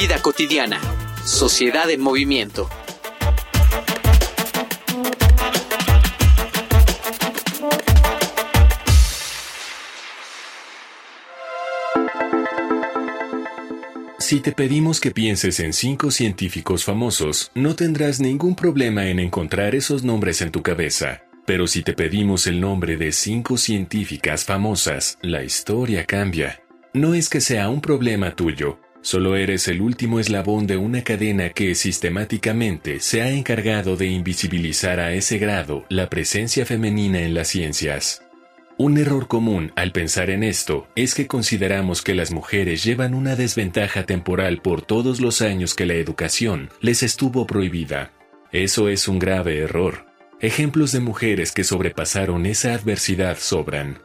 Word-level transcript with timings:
Vida 0.00 0.22
cotidiana. 0.22 0.80
Sociedad 1.24 1.90
en 1.90 2.00
movimiento. 2.00 2.70
Si 14.20 14.38
te 14.38 14.52
pedimos 14.52 15.00
que 15.00 15.10
pienses 15.10 15.58
en 15.58 15.72
cinco 15.72 16.12
científicos 16.12 16.84
famosos, 16.84 17.50
no 17.56 17.74
tendrás 17.74 18.20
ningún 18.20 18.54
problema 18.54 19.08
en 19.08 19.18
encontrar 19.18 19.74
esos 19.74 20.04
nombres 20.04 20.40
en 20.42 20.52
tu 20.52 20.62
cabeza. 20.62 21.24
Pero 21.44 21.66
si 21.66 21.82
te 21.82 21.94
pedimos 21.94 22.46
el 22.46 22.60
nombre 22.60 22.96
de 22.96 23.10
cinco 23.10 23.56
científicas 23.56 24.44
famosas, 24.44 25.18
la 25.22 25.42
historia 25.42 26.04
cambia. 26.04 26.62
No 26.94 27.14
es 27.14 27.28
que 27.28 27.40
sea 27.40 27.68
un 27.68 27.80
problema 27.80 28.36
tuyo, 28.36 28.78
Solo 29.00 29.36
eres 29.36 29.68
el 29.68 29.80
último 29.80 30.18
eslabón 30.20 30.66
de 30.66 30.76
una 30.76 31.02
cadena 31.02 31.50
que 31.50 31.74
sistemáticamente 31.74 33.00
se 33.00 33.22
ha 33.22 33.30
encargado 33.30 33.96
de 33.96 34.06
invisibilizar 34.06 35.00
a 35.00 35.12
ese 35.12 35.38
grado 35.38 35.84
la 35.88 36.10
presencia 36.10 36.66
femenina 36.66 37.20
en 37.20 37.32
las 37.32 37.48
ciencias. 37.48 38.22
Un 38.76 38.96
error 38.98 39.26
común 39.26 39.72
al 39.76 39.92
pensar 39.92 40.30
en 40.30 40.44
esto 40.44 40.86
es 40.94 41.14
que 41.14 41.26
consideramos 41.26 42.02
que 42.02 42.14
las 42.14 42.30
mujeres 42.30 42.84
llevan 42.84 43.14
una 43.14 43.34
desventaja 43.34 44.04
temporal 44.04 44.62
por 44.62 44.82
todos 44.82 45.20
los 45.20 45.42
años 45.42 45.74
que 45.74 45.86
la 45.86 45.94
educación 45.94 46.70
les 46.80 47.02
estuvo 47.02 47.46
prohibida. 47.46 48.12
Eso 48.52 48.88
es 48.88 49.08
un 49.08 49.18
grave 49.18 49.58
error. 49.58 50.06
Ejemplos 50.40 50.92
de 50.92 51.00
mujeres 51.00 51.50
que 51.50 51.64
sobrepasaron 51.64 52.46
esa 52.46 52.72
adversidad 52.72 53.36
sobran. 53.38 53.98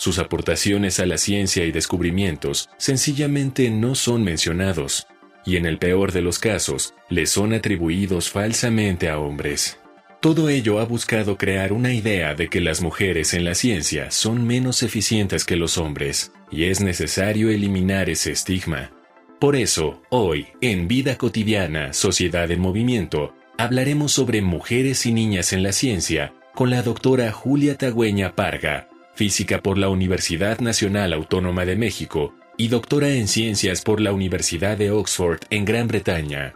Sus 0.00 0.18
aportaciones 0.18 0.98
a 0.98 1.04
la 1.04 1.18
ciencia 1.18 1.66
y 1.66 1.72
descubrimientos 1.72 2.70
sencillamente 2.78 3.68
no 3.68 3.94
son 3.94 4.24
mencionados, 4.24 5.06
y 5.44 5.56
en 5.56 5.66
el 5.66 5.76
peor 5.76 6.12
de 6.12 6.22
los 6.22 6.38
casos, 6.38 6.94
les 7.10 7.28
son 7.28 7.52
atribuidos 7.52 8.30
falsamente 8.30 9.10
a 9.10 9.18
hombres. 9.18 9.78
Todo 10.20 10.48
ello 10.48 10.80
ha 10.80 10.86
buscado 10.86 11.36
crear 11.36 11.74
una 11.74 11.92
idea 11.92 12.34
de 12.34 12.48
que 12.48 12.62
las 12.62 12.80
mujeres 12.80 13.34
en 13.34 13.44
la 13.44 13.54
ciencia 13.54 14.10
son 14.10 14.46
menos 14.46 14.82
eficientes 14.82 15.44
que 15.44 15.56
los 15.56 15.76
hombres, 15.76 16.32
y 16.50 16.64
es 16.64 16.80
necesario 16.80 17.50
eliminar 17.50 18.08
ese 18.08 18.32
estigma. 18.32 18.92
Por 19.38 19.54
eso, 19.54 20.00
hoy, 20.08 20.46
en 20.62 20.88
Vida 20.88 21.18
Cotidiana, 21.18 21.92
Sociedad 21.92 22.50
en 22.50 22.60
Movimiento, 22.60 23.34
hablaremos 23.58 24.12
sobre 24.12 24.40
mujeres 24.40 25.04
y 25.04 25.12
niñas 25.12 25.52
en 25.52 25.62
la 25.62 25.72
ciencia 25.72 26.32
con 26.54 26.70
la 26.70 26.82
doctora 26.82 27.32
Julia 27.32 27.76
Tagüeña 27.76 28.34
Parga, 28.34 28.89
física 29.20 29.60
por 29.60 29.76
la 29.76 29.90
Universidad 29.90 30.60
Nacional 30.60 31.12
Autónoma 31.12 31.66
de 31.66 31.76
México 31.76 32.32
y 32.56 32.68
doctora 32.68 33.10
en 33.10 33.28
ciencias 33.28 33.82
por 33.82 34.00
la 34.00 34.14
Universidad 34.14 34.78
de 34.78 34.90
Oxford 34.92 35.40
en 35.50 35.66
Gran 35.66 35.88
Bretaña. 35.88 36.54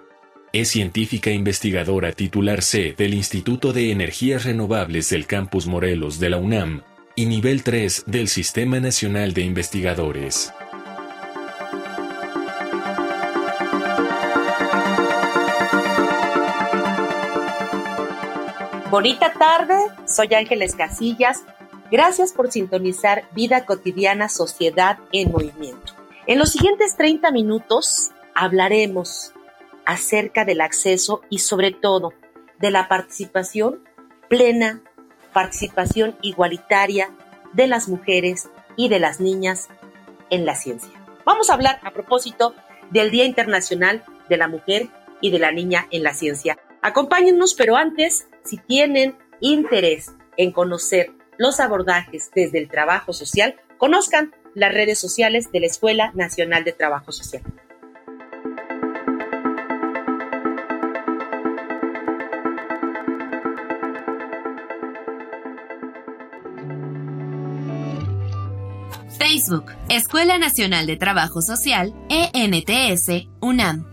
Es 0.50 0.68
científica 0.68 1.30
investigadora 1.30 2.12
titular 2.12 2.62
C 2.62 2.94
del 2.96 3.12
Instituto 3.12 3.74
de 3.74 3.90
Energías 3.90 4.44
Renovables 4.46 5.10
del 5.10 5.26
Campus 5.26 5.66
Morelos 5.66 6.18
de 6.18 6.30
la 6.30 6.38
UNAM 6.38 6.80
y 7.14 7.26
nivel 7.26 7.62
3 7.62 8.04
del 8.06 8.28
Sistema 8.28 8.80
Nacional 8.80 9.34
de 9.34 9.42
Investigadores. 9.42 10.50
Bonita 18.90 19.34
tarde, 19.34 19.74
soy 20.06 20.32
Ángeles 20.32 20.74
Casillas 20.74 21.42
Gracias 21.90 22.32
por 22.32 22.50
sintonizar 22.50 23.28
Vida 23.34 23.66
Cotidiana 23.66 24.28
Sociedad 24.28 24.98
en 25.12 25.30
Movimiento. 25.30 25.92
En 26.26 26.38
los 26.38 26.50
siguientes 26.50 26.96
30 26.96 27.30
minutos 27.30 28.10
hablaremos 28.34 29.32
acerca 29.84 30.44
del 30.44 30.62
acceso 30.62 31.20
y 31.28 31.40
sobre 31.40 31.72
todo 31.72 32.14
de 32.58 32.70
la 32.70 32.88
participación 32.88 33.84
plena, 34.28 34.82
participación 35.34 36.16
igualitaria 36.22 37.10
de 37.52 37.66
las 37.66 37.88
mujeres 37.88 38.48
y 38.76 38.88
de 38.88 38.98
las 38.98 39.20
niñas 39.20 39.68
en 40.30 40.46
la 40.46 40.54
ciencia. 40.54 40.90
Vamos 41.26 41.50
a 41.50 41.54
hablar 41.54 41.80
a 41.82 41.92
propósito 41.92 42.54
del 42.90 43.10
Día 43.10 43.26
Internacional 43.26 44.02
de 44.28 44.36
la 44.38 44.48
Mujer 44.48 44.88
y 45.20 45.30
de 45.30 45.38
la 45.38 45.52
Niña 45.52 45.86
en 45.90 46.02
la 46.02 46.14
Ciencia. 46.14 46.58
Acompáñennos, 46.80 47.54
pero 47.54 47.76
antes, 47.76 48.26
si 48.42 48.56
tienen 48.56 49.16
interés 49.40 50.12
en 50.36 50.52
conocer 50.52 51.12
los 51.38 51.60
abordajes 51.60 52.30
desde 52.34 52.58
el 52.58 52.68
trabajo 52.68 53.12
social, 53.12 53.56
conozcan 53.78 54.34
las 54.54 54.72
redes 54.72 54.98
sociales 54.98 55.50
de 55.52 55.60
la 55.60 55.66
Escuela 55.66 56.12
Nacional 56.14 56.64
de 56.64 56.72
Trabajo 56.72 57.12
Social. 57.12 57.42
Facebook, 69.18 69.72
Escuela 69.88 70.38
Nacional 70.38 70.86
de 70.86 70.96
Trabajo 70.96 71.42
Social, 71.42 71.92
ENTS, 72.08 73.26
UNAM. 73.40 73.84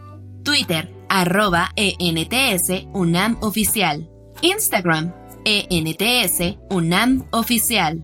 Twitter, 0.43 0.93
arroba 1.09 1.71
ENTS, 1.75 2.87
UNAM 2.93 3.37
Oficial. 3.41 4.09
Instagram, 4.41 5.13
ENTS 5.43 6.57
UNAM 6.69 7.25
Oficial. 7.31 8.03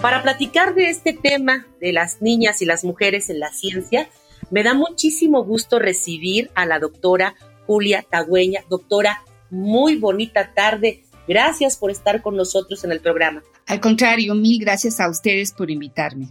Para 0.00 0.22
platicar 0.22 0.74
de 0.74 0.88
este 0.88 1.12
tema 1.12 1.66
de 1.80 1.92
las 1.92 2.22
niñas 2.22 2.62
y 2.62 2.64
las 2.64 2.84
mujeres 2.84 3.28
en 3.30 3.40
la 3.40 3.52
ciencia, 3.52 4.08
me 4.50 4.62
da 4.62 4.74
muchísimo 4.74 5.44
gusto 5.44 5.78
recibir 5.78 6.50
a 6.54 6.66
la 6.66 6.78
doctora 6.78 7.34
Julia 7.66 8.04
Tagüeña. 8.08 8.62
Doctora, 8.70 9.22
muy 9.50 9.96
bonita 9.96 10.54
tarde. 10.54 11.04
Gracias 11.28 11.76
por 11.76 11.90
estar 11.90 12.22
con 12.22 12.36
nosotros 12.36 12.82
en 12.84 12.92
el 12.92 13.00
programa. 13.00 13.42
Al 13.66 13.80
contrario, 13.80 14.34
mil 14.34 14.58
gracias 14.58 15.00
a 15.00 15.08
ustedes 15.08 15.52
por 15.52 15.70
invitarme. 15.70 16.28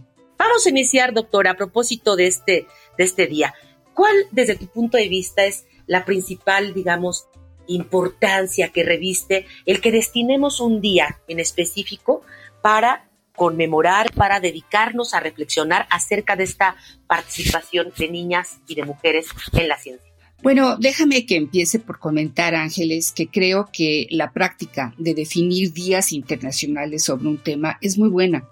Vamos 0.50 0.66
a 0.66 0.70
iniciar, 0.70 1.14
doctora, 1.14 1.52
a 1.52 1.56
propósito 1.56 2.16
de 2.16 2.26
este, 2.26 2.66
de 2.98 3.04
este 3.04 3.28
día. 3.28 3.54
¿Cuál, 3.94 4.16
desde 4.32 4.56
tu 4.56 4.66
punto 4.66 4.96
de 4.96 5.08
vista, 5.08 5.44
es 5.44 5.64
la 5.86 6.04
principal, 6.04 6.74
digamos, 6.74 7.28
importancia 7.68 8.70
que 8.70 8.82
reviste 8.82 9.46
el 9.64 9.80
que 9.80 9.92
destinemos 9.92 10.58
un 10.58 10.80
día 10.80 11.20
en 11.28 11.38
específico 11.38 12.22
para 12.62 13.08
conmemorar, 13.36 14.12
para 14.12 14.40
dedicarnos 14.40 15.14
a 15.14 15.20
reflexionar 15.20 15.86
acerca 15.88 16.34
de 16.34 16.42
esta 16.42 16.74
participación 17.06 17.92
de 17.96 18.08
niñas 18.08 18.58
y 18.66 18.74
de 18.74 18.82
mujeres 18.82 19.28
en 19.52 19.68
la 19.68 19.78
ciencia? 19.78 20.12
Bueno, 20.42 20.76
déjame 20.78 21.26
que 21.26 21.36
empiece 21.36 21.78
por 21.78 22.00
comentar, 22.00 22.56
Ángeles, 22.56 23.12
que 23.12 23.28
creo 23.28 23.68
que 23.72 24.08
la 24.10 24.32
práctica 24.32 24.94
de 24.98 25.14
definir 25.14 25.72
días 25.72 26.12
internacionales 26.12 27.04
sobre 27.04 27.28
un 27.28 27.38
tema 27.38 27.78
es 27.80 27.98
muy 27.98 28.08
buena 28.08 28.48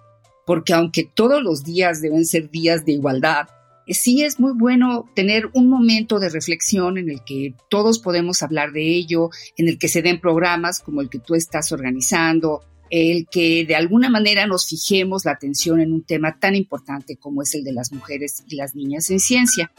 porque 0.48 0.72
aunque 0.72 1.04
todos 1.04 1.42
los 1.42 1.62
días 1.62 2.00
deben 2.00 2.24
ser 2.24 2.50
días 2.50 2.86
de 2.86 2.92
igualdad, 2.92 3.48
eh, 3.86 3.92
sí 3.92 4.22
es 4.22 4.40
muy 4.40 4.52
bueno 4.54 5.04
tener 5.14 5.50
un 5.52 5.68
momento 5.68 6.18
de 6.18 6.30
reflexión 6.30 6.96
en 6.96 7.10
el 7.10 7.22
que 7.22 7.52
todos 7.68 7.98
podemos 7.98 8.42
hablar 8.42 8.72
de 8.72 8.82
ello, 8.82 9.28
en 9.58 9.68
el 9.68 9.78
que 9.78 9.88
se 9.88 10.00
den 10.00 10.22
programas 10.22 10.80
como 10.80 11.02
el 11.02 11.10
que 11.10 11.18
tú 11.18 11.34
estás 11.34 11.70
organizando, 11.70 12.64
el 12.88 13.26
que 13.30 13.66
de 13.66 13.76
alguna 13.76 14.08
manera 14.08 14.46
nos 14.46 14.66
fijemos 14.66 15.26
la 15.26 15.32
atención 15.32 15.80
en 15.80 15.92
un 15.92 16.02
tema 16.02 16.40
tan 16.40 16.54
importante 16.54 17.16
como 17.16 17.42
es 17.42 17.54
el 17.54 17.62
de 17.62 17.72
las 17.74 17.92
mujeres 17.92 18.42
y 18.48 18.56
las 18.56 18.74
niñas 18.74 19.10
en 19.10 19.20
ciencia. 19.20 19.70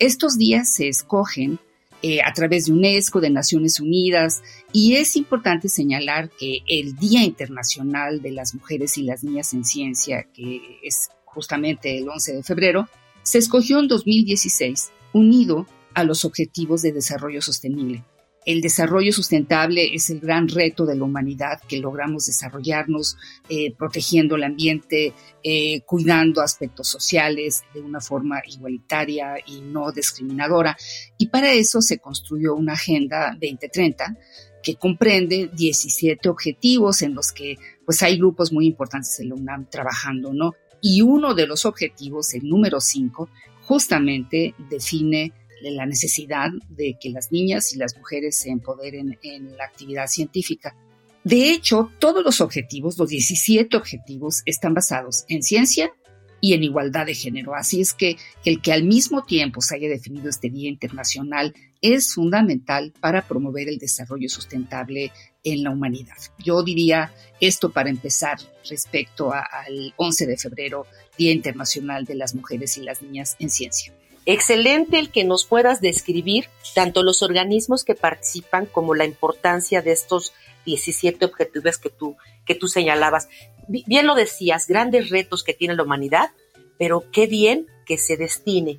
Estos 0.00 0.36
días 0.36 0.74
se 0.74 0.88
escogen 0.88 1.60
eh, 2.02 2.20
a 2.22 2.32
través 2.32 2.66
de 2.66 2.72
UNESCO, 2.72 3.20
de 3.20 3.30
Naciones 3.30 3.80
Unidas, 3.80 4.42
y 4.72 4.94
es 4.96 5.16
importante 5.16 5.68
señalar 5.68 6.30
que 6.30 6.60
el 6.66 6.96
Día 6.96 7.22
Internacional 7.22 8.22
de 8.22 8.32
las 8.32 8.54
Mujeres 8.54 8.96
y 8.98 9.02
las 9.02 9.22
Niñas 9.22 9.52
en 9.52 9.64
Ciencia, 9.64 10.26
que 10.34 10.78
es 10.82 11.08
justamente 11.24 11.98
el 11.98 12.08
11 12.08 12.34
de 12.34 12.42
febrero, 12.42 12.88
se 13.22 13.38
escogió 13.38 13.78
en 13.78 13.88
2016, 13.88 14.90
unido 15.12 15.66
a 15.94 16.04
los 16.04 16.24
Objetivos 16.24 16.82
de 16.82 16.92
Desarrollo 16.92 17.42
Sostenible. 17.42 18.04
El 18.46 18.62
desarrollo 18.62 19.12
sustentable 19.12 19.94
es 19.94 20.08
el 20.08 20.20
gran 20.20 20.48
reto 20.48 20.86
de 20.86 20.96
la 20.96 21.04
humanidad 21.04 21.60
que 21.68 21.76
logramos 21.76 22.26
desarrollarnos 22.26 23.16
eh, 23.50 23.74
protegiendo 23.76 24.36
el 24.36 24.44
ambiente, 24.44 25.12
eh, 25.42 25.82
cuidando 25.82 26.40
aspectos 26.40 26.88
sociales 26.88 27.62
de 27.74 27.82
una 27.82 28.00
forma 28.00 28.40
igualitaria 28.46 29.34
y 29.44 29.60
no 29.60 29.92
discriminadora. 29.92 30.76
Y 31.18 31.28
para 31.28 31.52
eso 31.52 31.82
se 31.82 31.98
construyó 31.98 32.54
una 32.54 32.72
Agenda 32.72 33.32
2030 33.32 34.16
que 34.62 34.76
comprende 34.76 35.50
17 35.52 36.28
objetivos 36.28 37.02
en 37.02 37.14
los 37.14 37.32
que 37.32 37.56
pues 37.84 38.02
hay 38.02 38.18
grupos 38.18 38.52
muy 38.52 38.66
importantes 38.66 39.18
en 39.20 39.30
la 39.30 39.34
UNAM 39.34 39.68
trabajando, 39.68 40.32
¿no? 40.32 40.54
Y 40.80 41.02
uno 41.02 41.34
de 41.34 41.46
los 41.46 41.66
objetivos, 41.66 42.32
el 42.34 42.48
número 42.48 42.80
5, 42.80 43.28
justamente 43.62 44.54
define 44.70 45.32
la 45.62 45.86
necesidad 45.86 46.48
de 46.68 46.96
que 47.00 47.10
las 47.10 47.32
niñas 47.32 47.72
y 47.72 47.78
las 47.78 47.96
mujeres 47.96 48.38
se 48.38 48.50
empoderen 48.50 49.18
en 49.22 49.56
la 49.56 49.64
actividad 49.64 50.06
científica. 50.06 50.76
De 51.24 51.50
hecho, 51.50 51.90
todos 51.98 52.24
los 52.24 52.40
objetivos, 52.40 52.98
los 52.98 53.10
17 53.10 53.76
objetivos, 53.76 54.42
están 54.46 54.72
basados 54.72 55.24
en 55.28 55.42
ciencia 55.42 55.92
y 56.40 56.54
en 56.54 56.62
igualdad 56.62 57.06
de 57.06 57.14
género. 57.14 57.54
Así 57.54 57.80
es 57.80 57.92
que 57.92 58.16
el 58.44 58.62
que 58.62 58.72
al 58.72 58.84
mismo 58.84 59.22
tiempo 59.24 59.60
se 59.60 59.76
haya 59.76 59.88
definido 59.88 60.28
este 60.30 60.48
Día 60.48 60.68
Internacional 60.68 61.54
es 61.82 62.14
fundamental 62.14 62.92
para 63.00 63.26
promover 63.26 63.68
el 63.68 63.78
desarrollo 63.78 64.28
sustentable 64.28 65.12
en 65.44 65.64
la 65.64 65.70
humanidad. 65.70 66.16
Yo 66.38 66.62
diría 66.62 67.12
esto 67.40 67.70
para 67.70 67.90
empezar 67.90 68.38
respecto 68.68 69.32
al 69.32 69.94
11 69.96 70.26
de 70.26 70.36
febrero, 70.36 70.86
Día 71.16 71.32
Internacional 71.32 72.04
de 72.04 72.14
las 72.14 72.34
Mujeres 72.34 72.76
y 72.76 72.82
las 72.82 73.02
Niñas 73.02 73.36
en 73.38 73.50
Ciencia. 73.50 73.92
Excelente 74.26 74.98
el 74.98 75.10
que 75.10 75.24
nos 75.24 75.46
puedas 75.46 75.80
describir 75.80 76.46
tanto 76.74 77.02
los 77.02 77.22
organismos 77.22 77.84
que 77.84 77.94
participan 77.94 78.66
como 78.66 78.94
la 78.94 79.06
importancia 79.06 79.80
de 79.82 79.92
estos 79.92 80.34
17 80.66 81.24
objetivos 81.24 81.78
que 81.78 81.90
tú, 81.90 82.16
que 82.44 82.54
tú 82.54 82.68
señalabas. 82.68 83.28
Bien 83.66 84.06
lo 84.06 84.14
decías, 84.14 84.66
grandes 84.66 85.10
retos 85.10 85.42
que 85.42 85.54
tiene 85.54 85.74
la 85.74 85.84
humanidad, 85.84 86.30
pero 86.78 87.04
qué 87.10 87.26
bien 87.26 87.66
que 87.86 87.96
se 87.96 88.16
destine 88.16 88.78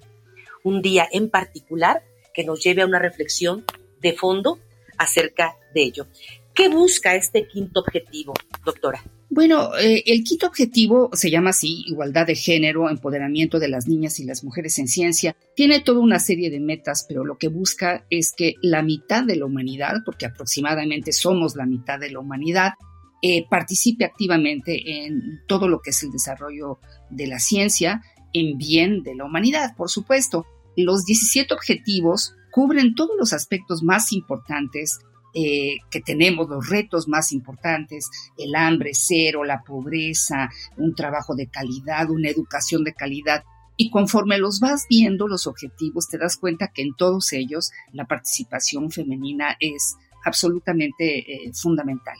un 0.63 0.81
día 0.81 1.07
en 1.11 1.29
particular 1.29 2.03
que 2.33 2.43
nos 2.43 2.63
lleve 2.63 2.83
a 2.83 2.85
una 2.85 2.99
reflexión 2.99 3.65
de 3.99 4.13
fondo 4.13 4.59
acerca 4.97 5.57
de 5.73 5.83
ello. 5.83 6.07
¿Qué 6.53 6.67
busca 6.69 7.15
este 7.15 7.47
quinto 7.47 7.79
objetivo, 7.79 8.33
doctora? 8.65 9.01
Bueno, 9.29 9.75
eh, 9.77 10.03
el 10.07 10.23
quinto 10.23 10.47
objetivo 10.47 11.09
se 11.13 11.31
llama 11.31 11.51
así, 11.51 11.83
igualdad 11.87 12.27
de 12.27 12.35
género, 12.35 12.89
empoderamiento 12.89 13.59
de 13.59 13.69
las 13.69 13.87
niñas 13.87 14.19
y 14.19 14.25
las 14.25 14.43
mujeres 14.43 14.77
en 14.77 14.89
ciencia. 14.89 15.37
Tiene 15.55 15.79
toda 15.79 16.01
una 16.01 16.19
serie 16.19 16.49
de 16.49 16.59
metas, 16.59 17.05
pero 17.07 17.23
lo 17.23 17.37
que 17.37 17.47
busca 17.47 18.05
es 18.09 18.33
que 18.35 18.55
la 18.61 18.83
mitad 18.83 19.23
de 19.23 19.37
la 19.37 19.45
humanidad, 19.45 19.97
porque 20.05 20.25
aproximadamente 20.25 21.13
somos 21.13 21.55
la 21.55 21.65
mitad 21.65 21.97
de 21.97 22.11
la 22.11 22.19
humanidad, 22.19 22.73
eh, 23.21 23.45
participe 23.49 24.03
activamente 24.03 25.05
en 25.05 25.41
todo 25.47 25.69
lo 25.69 25.79
que 25.79 25.91
es 25.91 26.03
el 26.03 26.11
desarrollo 26.11 26.79
de 27.09 27.27
la 27.27 27.39
ciencia 27.39 28.01
en 28.33 28.57
bien 28.57 29.03
de 29.03 29.15
la 29.15 29.25
humanidad, 29.25 29.75
por 29.77 29.89
supuesto. 29.89 30.45
Los 30.75 31.05
17 31.05 31.53
objetivos 31.53 32.33
cubren 32.51 32.95
todos 32.95 33.11
los 33.17 33.31
aspectos 33.31 33.83
más 33.83 34.11
importantes 34.11 34.99
eh, 35.33 35.77
que 35.89 36.01
tenemos, 36.01 36.49
los 36.49 36.69
retos 36.69 37.07
más 37.07 37.31
importantes, 37.31 38.09
el 38.37 38.55
hambre 38.55 38.91
cero, 38.93 39.43
la 39.43 39.63
pobreza, 39.63 40.49
un 40.77 40.93
trabajo 40.95 41.35
de 41.35 41.47
calidad, 41.47 42.09
una 42.09 42.29
educación 42.29 42.83
de 42.83 42.93
calidad. 42.93 43.43
Y 43.77 43.89
conforme 43.89 44.37
los 44.37 44.59
vas 44.59 44.85
viendo, 44.89 45.27
los 45.27 45.47
objetivos, 45.47 46.07
te 46.07 46.17
das 46.17 46.37
cuenta 46.37 46.71
que 46.73 46.81
en 46.81 46.95
todos 46.95 47.33
ellos 47.33 47.71
la 47.93 48.05
participación 48.05 48.91
femenina 48.91 49.55
es 49.59 49.95
absolutamente 50.23 51.19
eh, 51.19 51.51
fundamental. 51.53 52.17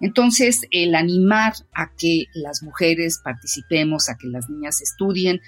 Entonces, 0.00 0.66
el 0.70 0.94
animar 0.94 1.54
a 1.72 1.90
que 1.96 2.26
las 2.34 2.62
mujeres 2.62 3.20
participemos, 3.24 4.08
a 4.08 4.16
que 4.16 4.28
las 4.28 4.50
niñas 4.50 4.82
estudien, 4.82 5.40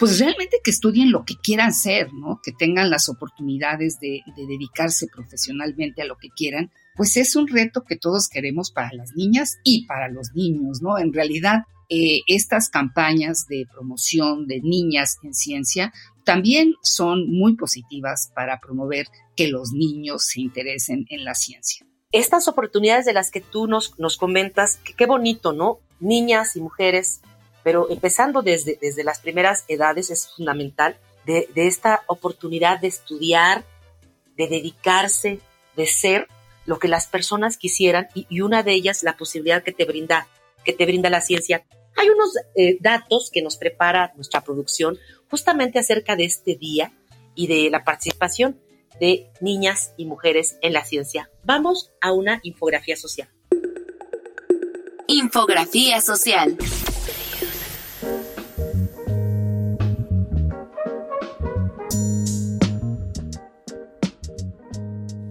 pues 0.00 0.18
realmente 0.18 0.60
que 0.64 0.70
estudien 0.70 1.12
lo 1.12 1.26
que 1.26 1.36
quieran 1.36 1.74
ser, 1.74 2.10
¿no? 2.14 2.40
Que 2.42 2.52
tengan 2.52 2.88
las 2.88 3.10
oportunidades 3.10 4.00
de, 4.00 4.22
dedicarse 4.34 5.06
profesionalmente 5.14 6.00
a 6.00 6.06
lo 6.06 6.16
que 6.16 6.30
quieran, 6.30 6.72
pues 6.96 7.18
es 7.18 7.36
un 7.36 7.46
reto 7.46 7.84
que 7.84 7.98
todos 7.98 8.28
queremos 8.28 8.70
para 8.70 8.94
las 8.94 9.12
niñas 9.14 9.58
y 9.62 9.84
para 9.84 10.08
los 10.08 10.32
niños, 10.34 10.80
¿no? 10.80 10.98
En 10.98 11.12
realidad, 11.12 11.64
eh, 11.90 12.20
estas 12.28 12.70
campañas 12.70 13.46
de 13.46 13.66
promoción 13.70 14.46
de 14.46 14.62
niñas 14.62 15.18
en 15.22 15.34
ciencia 15.34 15.92
también 16.24 16.76
son 16.82 17.30
muy 17.30 17.56
positivas 17.56 18.32
para 18.34 18.58
promover 18.58 19.06
que 19.36 19.48
los 19.48 19.72
niños 19.72 20.24
se 20.24 20.40
interesen 20.40 21.04
en 21.10 21.26
la 21.26 21.34
ciencia. 21.34 21.86
Estas 22.10 22.48
oportunidades 22.48 23.04
de 23.04 23.12
las 23.12 23.30
que 23.30 23.42
tú 23.42 23.66
nos, 23.66 23.98
nos 23.98 24.16
comentas, 24.16 24.80
qué 24.96 25.04
bonito, 25.04 25.52
¿no? 25.52 25.78
Niñas 26.00 26.56
y 26.56 26.62
mujeres 26.62 27.20
pero 27.62 27.90
empezando 27.90 28.42
desde, 28.42 28.78
desde 28.80 29.04
las 29.04 29.20
primeras 29.20 29.64
edades 29.68 30.10
es 30.10 30.28
fundamental 30.28 30.96
de, 31.24 31.48
esta 31.54 32.02
oportunidad 32.06 32.80
de 32.80 32.88
estudiar, 32.88 33.64
de 34.36 34.48
dedicarse, 34.48 35.40
de 35.76 35.86
ser 35.86 36.28
lo 36.66 36.78
que 36.78 36.88
las 36.88 37.06
personas 37.06 37.56
quisieran 37.56 38.08
y, 38.14 38.40
una 38.40 38.62
de 38.62 38.72
ellas 38.72 39.02
la 39.02 39.16
posibilidad 39.16 39.62
que 39.62 39.72
te 39.72 39.84
brinda, 39.84 40.26
que 40.64 40.72
te 40.72 40.86
brinda 40.86 41.10
la 41.10 41.20
ciencia. 41.20 41.64
Hay 41.96 42.08
unos 42.08 42.34
eh, 42.54 42.78
datos 42.80 43.30
que 43.32 43.42
nos 43.42 43.56
prepara 43.56 44.12
nuestra 44.14 44.42
producción 44.42 44.98
justamente 45.28 45.78
acerca 45.78 46.16
de 46.16 46.24
este 46.24 46.56
día 46.56 46.92
y 47.34 47.46
de 47.46 47.70
la 47.70 47.84
participación 47.84 48.60
de 49.00 49.30
niñas 49.40 49.92
y 49.96 50.04
mujeres 50.04 50.58
en 50.62 50.72
la 50.72 50.84
ciencia. 50.84 51.30
Vamos 51.44 51.90
a 52.00 52.12
una 52.12 52.40
infografía 52.42 52.96
social. 52.96 53.28
Infografía 55.06 56.00
social. 56.00 56.56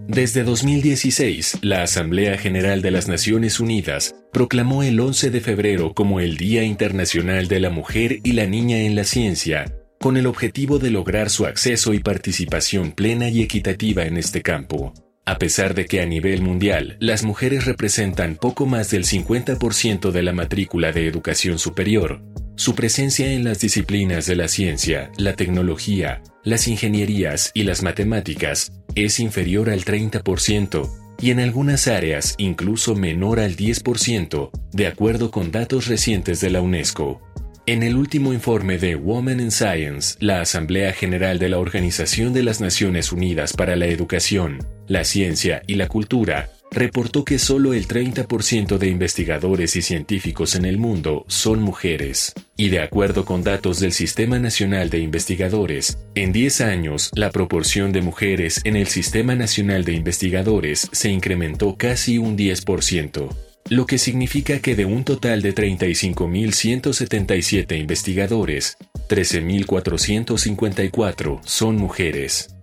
Desde 0.09 0.43
2016, 0.43 1.59
la 1.61 1.83
Asamblea 1.83 2.35
General 2.39 2.81
de 2.81 2.89
las 2.89 3.07
Naciones 3.07 3.59
Unidas 3.59 4.15
proclamó 4.33 4.81
el 4.81 4.99
11 4.99 5.29
de 5.29 5.39
febrero 5.39 5.93
como 5.93 6.19
el 6.19 6.35
Día 6.35 6.63
Internacional 6.63 7.47
de 7.47 7.59
la 7.59 7.69
Mujer 7.69 8.17
y 8.23 8.31
la 8.31 8.47
Niña 8.47 8.79
en 8.79 8.95
la 8.95 9.03
Ciencia, 9.03 9.71
con 9.99 10.17
el 10.17 10.25
objetivo 10.25 10.79
de 10.79 10.89
lograr 10.89 11.29
su 11.29 11.45
acceso 11.45 11.93
y 11.93 11.99
participación 11.99 12.91
plena 12.93 13.29
y 13.29 13.43
equitativa 13.43 14.05
en 14.05 14.17
este 14.17 14.41
campo. 14.41 14.95
A 15.29 15.37
pesar 15.37 15.75
de 15.75 15.85
que 15.85 16.01
a 16.01 16.07
nivel 16.07 16.41
mundial 16.41 16.97
las 16.99 17.23
mujeres 17.23 17.65
representan 17.65 18.35
poco 18.35 18.65
más 18.65 18.89
del 18.89 19.05
50% 19.05 20.09
de 20.09 20.23
la 20.23 20.33
matrícula 20.33 20.91
de 20.91 21.05
educación 21.05 21.59
superior, 21.59 22.23
su 22.55 22.73
presencia 22.73 23.31
en 23.31 23.43
las 23.43 23.59
disciplinas 23.59 24.25
de 24.25 24.35
la 24.35 24.47
ciencia, 24.47 25.11
la 25.17 25.35
tecnología, 25.35 26.23
las 26.43 26.67
ingenierías 26.67 27.51
y 27.53 27.61
las 27.61 27.83
matemáticas 27.83 28.71
es 28.95 29.19
inferior 29.19 29.69
al 29.69 29.85
30% 29.85 30.89
y 31.21 31.29
en 31.29 31.41
algunas 31.41 31.87
áreas 31.87 32.33
incluso 32.39 32.95
menor 32.95 33.39
al 33.39 33.55
10%, 33.55 34.49
de 34.71 34.87
acuerdo 34.87 35.29
con 35.29 35.51
datos 35.51 35.85
recientes 35.85 36.41
de 36.41 36.49
la 36.49 36.61
UNESCO. 36.61 37.21
En 37.67 37.83
el 37.83 37.97
último 37.97 38.33
informe 38.33 38.79
de 38.79 38.95
Women 38.95 39.41
in 39.41 39.51
Science, 39.51 40.15
la 40.19 40.41
Asamblea 40.41 40.91
General 40.91 41.37
de 41.37 41.49
la 41.49 41.59
Organización 41.59 42.33
de 42.33 42.41
las 42.41 42.61
Naciones 42.61 43.11
Unidas 43.11 43.53
para 43.53 43.75
la 43.75 43.85
Educación, 43.85 44.57
la 44.89 45.05
Ciencia 45.05 45.63
y 45.67 45.75
la 45.75 45.87
Cultura, 45.87 46.49
reportó 46.71 47.23
que 47.23 47.37
solo 47.39 47.73
el 47.73 47.87
30% 47.87 48.77
de 48.77 48.87
investigadores 48.87 49.75
y 49.75 49.81
científicos 49.81 50.53
en 50.55 50.65
el 50.65 50.77
mundo 50.77 51.25
son 51.27 51.61
mujeres. 51.61 52.33
Y 52.57 52.69
de 52.69 52.81
acuerdo 52.81 53.25
con 53.25 53.43
datos 53.43 53.79
del 53.79 53.93
Sistema 53.93 54.39
Nacional 54.39 54.89
de 54.89 54.97
Investigadores, 54.99 55.99
en 56.15 56.31
10 56.31 56.61
años 56.61 57.11
la 57.13 57.29
proporción 57.31 57.91
de 57.91 58.01
mujeres 58.01 58.61
en 58.65 58.75
el 58.75 58.87
Sistema 58.87 59.35
Nacional 59.35 59.85
de 59.85 59.93
Investigadores 59.93 60.89
se 60.91 61.09
incrementó 61.09 61.75
casi 61.77 62.17
un 62.17 62.35
10%, 62.37 63.29
lo 63.69 63.85
que 63.85 63.97
significa 63.97 64.59
que 64.59 64.75
de 64.75 64.85
un 64.85 65.03
total 65.03 65.41
de 65.41 65.53
35.177 65.53 67.79
investigadores, 67.79 68.77
13.454 69.07 71.41
son 71.43 71.75
mujeres. 71.77 72.58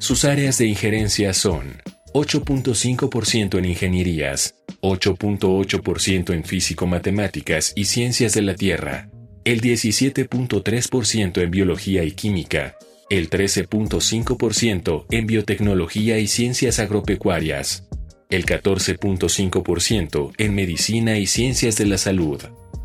Sus 0.00 0.24
áreas 0.24 0.56
de 0.56 0.64
injerencia 0.64 1.34
son 1.34 1.82
8.5% 2.14 3.58
en 3.58 3.66
ingenierías, 3.66 4.54
8.8% 4.80 6.32
en 6.32 6.42
físico-matemáticas 6.42 7.74
y 7.76 7.84
ciencias 7.84 8.32
de 8.32 8.40
la 8.40 8.54
Tierra, 8.54 9.10
el 9.44 9.60
17.3% 9.60 11.42
en 11.42 11.50
biología 11.50 12.02
y 12.02 12.12
química, 12.12 12.76
el 13.10 13.28
13.5% 13.28 15.04
en 15.10 15.26
biotecnología 15.26 16.18
y 16.18 16.28
ciencias 16.28 16.78
agropecuarias, 16.78 17.86
el 18.30 18.46
14.5% 18.46 20.32
en 20.38 20.54
medicina 20.54 21.18
y 21.18 21.26
ciencias 21.26 21.76
de 21.76 21.84
la 21.84 21.98
salud, 21.98 22.40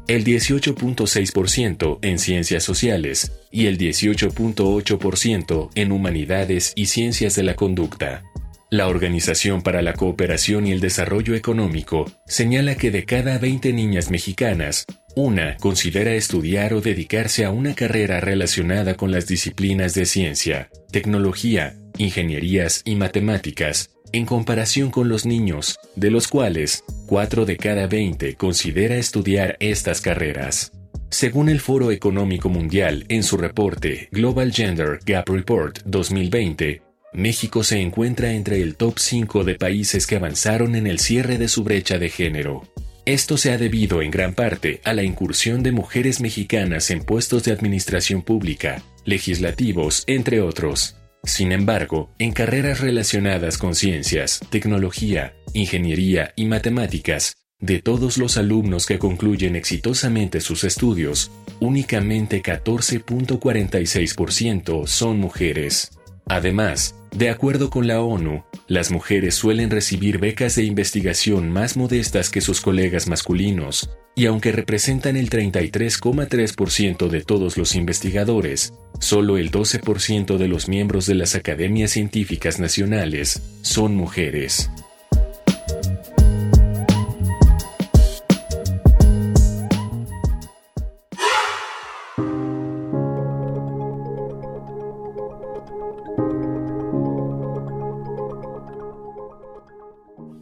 el 0.08 0.24
18.6% 0.24 2.00
en 2.02 2.20
ciencias 2.20 2.64
sociales 2.64 3.32
y 3.52 3.66
el 3.66 3.78
18.8% 3.78 5.70
en 5.76 5.92
humanidades 5.92 6.74
y 6.76 6.86
ciencias 6.88 7.36
de 7.36 7.44
la 7.44 7.56
conducta. 7.56 8.24
La 8.70 8.88
Organización 8.88 9.62
para 9.62 9.82
la 9.82 9.94
Cooperación 9.94 10.68
y 10.68 10.72
el 10.72 10.80
Desarrollo 10.80 11.36
Económico 11.36 12.12
señala 12.26 12.76
que 12.76 12.92
de 12.92 13.06
cada 13.06 13.38
20 13.38 13.74
niñas 13.74 14.12
mexicanas, 14.12 14.86
una 15.16 15.56
considera 15.58 16.14
estudiar 16.14 16.74
o 16.74 16.82
dedicarse 16.82 17.46
a 17.46 17.52
una 17.52 17.74
carrera 17.74 18.20
relacionada 18.20 18.96
con 18.96 19.12
las 19.12 19.28
disciplinas 19.28 19.94
de 19.94 20.06
ciencia, 20.06 20.70
tecnología, 20.92 21.76
ingenierías 21.98 22.82
y 22.86 22.96
matemáticas, 22.96 23.92
en 24.12 24.26
comparación 24.26 24.92
con 24.92 25.10
los 25.10 25.26
niños, 25.26 25.78
de 25.96 26.12
los 26.12 26.28
cuales 26.28 26.84
4 27.08 27.46
de 27.46 27.58
cada 27.58 27.88
20 27.88 28.36
considera 28.36 28.96
estudiar 28.96 29.58
estas 29.60 30.02
carreras. 30.02 30.72
Según 31.10 31.50
el 31.50 31.60
Foro 31.60 31.92
Económico 31.92 32.50
Mundial 32.50 33.06
en 33.10 33.24
su 33.24 33.38
reporte 33.38 34.10
Global 34.12 34.52
Gender 34.52 35.00
Gap 35.06 35.30
Report 35.30 35.80
2020, 35.86 36.82
México 37.14 37.64
se 37.64 37.80
encuentra 37.80 38.34
entre 38.34 38.62
el 38.62 38.76
top 38.76 39.00
5 39.00 39.46
de 39.46 39.56
países 39.56 40.06
que 40.06 40.18
avanzaron 40.18 40.76
en 40.76 40.88
el 40.88 41.00
cierre 41.00 41.38
de 41.38 41.48
su 41.48 41.64
brecha 41.64 41.98
de 41.98 42.10
género. 42.10 42.64
Esto 43.06 43.38
se 43.38 43.52
ha 43.52 43.58
debido 43.58 44.02
en 44.02 44.12
gran 44.12 44.34
parte 44.34 44.82
a 44.84 44.94
la 44.94 45.04
incursión 45.04 45.64
de 45.64 45.72
mujeres 45.72 46.20
mexicanas 46.20 46.90
en 46.90 47.04
puestos 47.04 47.44
de 47.44 47.52
administración 47.52 48.24
pública, 48.24 48.82
legislativos, 49.06 50.04
entre 50.08 50.42
otros. 50.42 50.98
Sin 51.26 51.52
embargo, 51.52 52.10
en 52.20 52.32
carreras 52.32 52.80
relacionadas 52.82 53.58
con 53.58 53.74
ciencias, 53.76 54.40
tecnología, 54.50 55.36
ingeniería 55.54 56.34
y 56.36 56.46
matemáticas, 56.46 57.38
de 57.60 57.82
todos 57.82 58.18
los 58.18 58.38
alumnos 58.38 58.86
que 58.86 59.00
concluyen 59.00 59.56
exitosamente 59.56 60.40
sus 60.40 60.64
estudios, 60.64 61.32
únicamente 61.60 62.44
14.46% 62.44 64.86
son 64.86 65.20
mujeres. 65.20 65.98
Además, 66.28 66.96
de 67.12 67.30
acuerdo 67.30 67.70
con 67.70 67.88
la 67.88 68.02
ONU, 68.02 68.44
las 68.68 68.92
mujeres 68.92 69.36
suelen 69.36 69.70
recibir 69.72 70.20
becas 70.20 70.56
de 70.56 70.64
investigación 70.64 71.50
más 71.50 71.78
modestas 71.78 72.30
que 72.30 72.42
sus 72.42 72.60
colegas 72.62 73.08
masculinos, 73.08 73.90
y 74.16 74.28
aunque 74.28 74.54
representan 74.54 75.18
el 75.18 75.30
33,3% 75.30 77.10
de 77.10 77.22
todos 77.22 77.58
los 77.58 77.76
investigadores, 77.76 78.74
solo 79.00 79.38
el 79.38 79.52
12% 79.52 80.38
de 80.38 80.48
los 80.48 80.70
miembros 80.70 81.06
de 81.06 81.16
las 81.16 81.36
academias 81.36 81.92
científicas 81.92 82.60
nacionales 82.60 83.42
son 83.62 83.96
mujeres. 83.96 84.72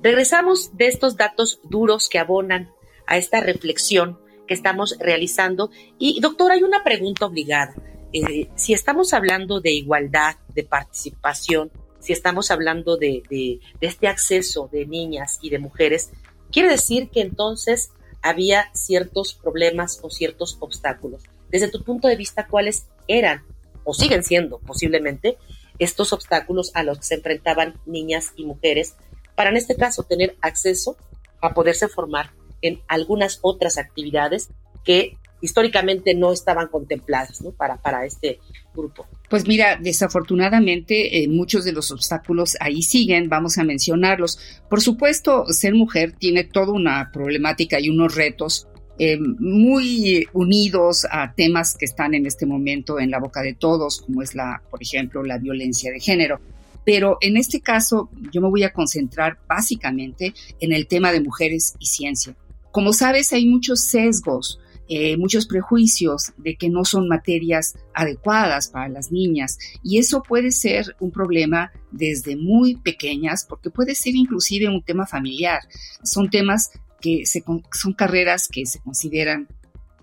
Regresamos 0.04 0.78
de 0.78 0.88
estos 0.88 1.16
datos 1.16 1.60
duros 1.64 2.10
que 2.10 2.20
abonan 2.20 2.70
a 3.08 3.18
esta 3.18 3.40
reflexión 3.40 4.20
que 4.48 4.54
estamos 4.54 4.98
realizando. 5.00 5.72
Y 6.00 6.20
doctor, 6.20 6.52
hay 6.52 6.64
una 6.64 6.84
pregunta 6.84 7.26
obligada. 7.26 7.74
Eh, 8.12 8.50
si 8.56 8.74
estamos 8.74 9.14
hablando 9.14 9.60
de 9.60 9.72
igualdad, 9.72 10.36
de 10.54 10.64
participación, 10.64 11.72
si 12.00 12.14
estamos 12.14 12.52
hablando 12.52 12.98
de, 12.98 13.24
de, 13.30 13.60
este 13.82 14.08
acceso 14.08 14.70
de 14.72 14.86
niñas 14.86 15.40
y 15.42 15.50
de 15.50 15.60
mujeres, 15.60 16.12
quiere 16.52 16.70
decir 16.70 17.10
que 17.10 17.22
entonces 17.22 17.92
había 18.22 18.70
ciertos 18.74 19.34
problemas 19.34 20.00
o 20.04 20.10
ciertos 20.10 20.58
obstáculos. 20.60 21.24
Desde 21.50 21.70
tu 21.70 21.84
punto 21.84 22.08
de 22.08 22.16
vista, 22.16 22.48
¿cuáles 22.48 22.88
eran 23.08 23.44
o 23.84 23.94
siguen 23.94 24.24
siendo 24.24 24.60
posiblemente 24.60 25.38
estos 25.80 26.14
obstáculos 26.14 26.72
a 26.74 26.84
los 26.84 27.00
que 27.00 27.06
se 27.06 27.16
enfrentaban 27.16 27.80
niñas 27.86 28.34
y 28.36 28.46
mujeres 28.46 28.96
para 29.36 29.50
en 29.50 29.58
este 29.58 29.76
caso 29.76 30.04
tener 30.04 30.36
acceso 30.42 30.98
a 31.42 31.54
poderse 31.54 31.88
formar 31.88 32.32
en 32.64 32.82
algunas 32.88 33.38
otras 33.44 33.78
actividades 33.78 34.50
que 34.84 35.18
históricamente 35.44 36.16
no 36.16 36.32
estaban 36.32 36.70
contempladas 36.70 37.44
para, 37.58 37.76
para 37.76 38.06
este 38.06 38.40
grupo. 38.74 39.06
Pues 39.30 39.46
mira, 39.46 39.76
desafortunadamente 39.76 41.22
eh, 41.22 41.28
muchos 41.28 41.66
de 41.66 41.74
los 41.74 41.92
obstáculos 41.92 42.56
ahí 42.62 42.82
siguen, 42.82 43.28
vamos 43.28 43.58
a 43.58 43.66
mencionarlos. 43.66 44.40
Por 44.70 44.82
supuesto, 44.82 45.46
ser 45.48 45.76
mujer 45.76 46.14
tiene 46.14 46.46
toda 46.46 46.72
una 46.72 47.12
problemática 47.12 47.80
y 47.80 47.90
unos 47.90 48.16
retos 48.16 48.68
eh, 49.00 49.18
muy 49.20 50.26
unidos 50.32 51.06
a 51.12 51.34
temas 51.34 51.76
que 51.76 51.86
están 51.86 52.14
en 52.14 52.26
este 52.26 52.46
momento 52.46 53.00
en 53.00 53.12
la 53.12 53.20
boca 53.20 53.42
de 53.42 53.54
todos, 53.54 54.02
como 54.02 54.22
es 54.22 54.36
la, 54.36 54.62
por 54.72 54.82
ejemplo, 54.82 55.24
la 55.24 55.40
violencia 55.40 55.92
de 55.92 56.00
género. 56.00 56.40
Pero 56.86 57.18
en 57.20 57.36
este 57.36 57.60
caso 57.60 58.10
yo 58.32 58.40
me 58.40 58.50
voy 58.50 58.64
a 58.64 58.72
concentrar 58.72 59.40
básicamente 59.48 60.34
en 60.60 60.72
el 60.72 60.88
tema 60.88 61.12
de 61.12 61.22
mujeres 61.22 61.76
y 61.80 61.88
ciencia. 61.88 62.36
Como 62.74 62.92
sabes, 62.92 63.32
hay 63.34 63.46
muchos 63.46 63.82
sesgos, 63.82 64.60
eh, 64.90 65.16
muchos 65.16 65.46
prejuicios 65.46 66.34
de 66.38 66.56
que 66.56 66.70
no 66.70 66.86
son 66.86 67.08
materias 67.08 67.76
adecuadas 67.94 68.68
para 68.68 68.90
las 68.90 69.12
niñas 69.12 69.60
y 69.84 70.00
eso 70.00 70.24
puede 70.24 70.52
ser 70.52 70.96
un 71.00 71.12
problema 71.12 71.72
desde 71.92 72.36
muy 72.36 72.76
pequeñas 72.78 73.46
porque 73.48 73.70
puede 73.70 73.94
ser 73.94 74.16
inclusive 74.16 74.70
un 74.70 74.82
tema 74.82 75.06
familiar. 75.06 75.62
Son 76.04 76.32
temas 76.32 76.72
que 77.00 77.26
son 77.26 77.94
carreras 77.94 78.48
que 78.48 78.66
se 78.66 78.80
consideran 78.80 79.48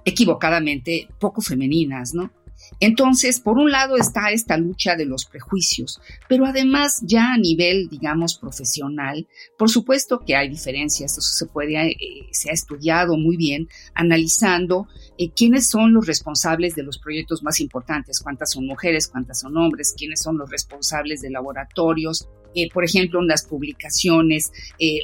equivocadamente 0.04 1.08
poco 1.18 1.40
femeninas, 1.40 2.14
¿no? 2.14 2.30
Entonces, 2.80 3.40
por 3.40 3.58
un 3.58 3.70
lado 3.70 3.96
está 3.96 4.30
esta 4.30 4.56
lucha 4.56 4.96
de 4.96 5.04
los 5.04 5.26
prejuicios, 5.26 6.00
pero 6.28 6.46
además 6.46 7.00
ya 7.02 7.34
a 7.34 7.38
nivel, 7.38 7.88
digamos, 7.88 8.38
profesional, 8.38 9.26
por 9.58 9.68
supuesto 9.68 10.20
que 10.26 10.34
hay 10.34 10.48
diferencias, 10.48 11.12
eso 11.12 11.20
se 11.20 11.46
puede, 11.46 11.90
eh, 11.90 11.96
se 12.30 12.50
ha 12.50 12.54
estudiado 12.54 13.16
muy 13.16 13.36
bien, 13.36 13.68
analizando 13.94 14.88
eh, 15.18 15.30
quiénes 15.30 15.68
son 15.68 15.92
los 15.92 16.06
responsables 16.06 16.74
de 16.74 16.82
los 16.82 16.98
proyectos 16.98 17.42
más 17.42 17.60
importantes, 17.60 18.20
cuántas 18.20 18.52
son 18.52 18.66
mujeres, 18.66 19.08
cuántas 19.08 19.40
son 19.40 19.56
hombres, 19.56 19.94
quiénes 19.96 20.22
son 20.22 20.38
los 20.38 20.50
responsables 20.50 21.20
de 21.20 21.30
laboratorios, 21.30 22.28
eh, 22.54 22.68
por 22.72 22.84
ejemplo, 22.84 23.20
en 23.20 23.28
las 23.28 23.44
publicaciones, 23.44 24.50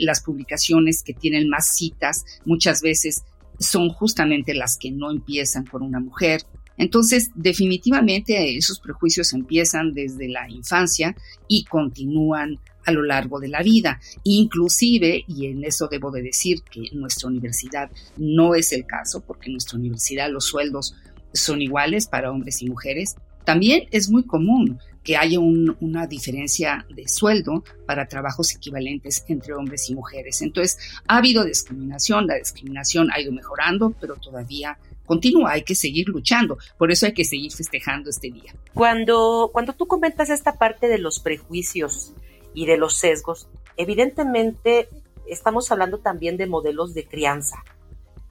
las 0.00 0.20
publicaciones 0.20 1.04
que 1.04 1.14
tienen 1.14 1.48
más 1.48 1.68
citas, 1.76 2.24
muchas 2.44 2.80
veces 2.80 3.22
son 3.58 3.90
justamente 3.90 4.54
las 4.54 4.76
que 4.76 4.90
no 4.90 5.10
empiezan 5.10 5.64
con 5.66 5.82
una 5.82 6.00
mujer. 6.00 6.42
Entonces, 6.78 7.30
definitivamente 7.34 8.56
esos 8.56 8.80
prejuicios 8.80 9.32
empiezan 9.32 9.92
desde 9.92 10.28
la 10.28 10.48
infancia 10.50 11.16
y 11.48 11.64
continúan 11.64 12.58
a 12.84 12.92
lo 12.92 13.02
largo 13.02 13.40
de 13.40 13.48
la 13.48 13.62
vida. 13.62 14.00
Inclusive, 14.24 15.24
y 15.26 15.46
en 15.46 15.64
eso 15.64 15.88
debo 15.88 16.10
de 16.10 16.22
decir 16.22 16.62
que 16.62 16.88
nuestra 16.92 17.28
universidad 17.28 17.90
no 18.16 18.54
es 18.54 18.72
el 18.72 18.86
caso, 18.86 19.22
porque 19.26 19.46
en 19.46 19.52
nuestra 19.52 19.78
universidad 19.78 20.30
los 20.30 20.44
sueldos 20.44 20.94
son 21.32 21.60
iguales 21.60 22.06
para 22.06 22.30
hombres 22.30 22.62
y 22.62 22.68
mujeres, 22.68 23.16
también 23.44 23.86
es 23.90 24.10
muy 24.10 24.24
común 24.24 24.78
que 25.04 25.16
haya 25.16 25.38
una 25.38 26.08
diferencia 26.08 26.84
de 26.92 27.06
sueldo 27.06 27.62
para 27.86 28.08
trabajos 28.08 28.52
equivalentes 28.52 29.24
entre 29.28 29.54
hombres 29.54 29.88
y 29.88 29.94
mujeres. 29.94 30.42
Entonces, 30.42 30.78
ha 31.06 31.18
habido 31.18 31.44
discriminación, 31.44 32.26
la 32.26 32.34
discriminación 32.34 33.08
ha 33.12 33.20
ido 33.20 33.30
mejorando, 33.30 33.94
pero 34.00 34.16
todavía 34.16 34.76
continúa, 35.06 35.52
hay 35.52 35.62
que 35.62 35.74
seguir 35.74 36.08
luchando, 36.08 36.58
por 36.76 36.90
eso 36.90 37.06
hay 37.06 37.14
que 37.14 37.24
seguir 37.24 37.52
festejando 37.52 38.10
este 38.10 38.30
día. 38.30 38.54
Cuando, 38.74 39.50
cuando 39.52 39.72
tú 39.72 39.86
comentas 39.86 40.28
esta 40.30 40.58
parte 40.58 40.88
de 40.88 40.98
los 40.98 41.20
prejuicios 41.20 42.12
y 42.54 42.66
de 42.66 42.76
los 42.76 42.98
sesgos, 42.98 43.48
evidentemente 43.76 44.88
estamos 45.26 45.70
hablando 45.72 45.98
también 45.98 46.36
de 46.36 46.46
modelos 46.46 46.94
de 46.94 47.06
crianza, 47.06 47.64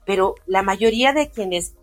pero 0.04 0.34
la 0.46 0.62
mayoría 0.62 1.12
de 1.12 1.30
quienes 1.30 1.74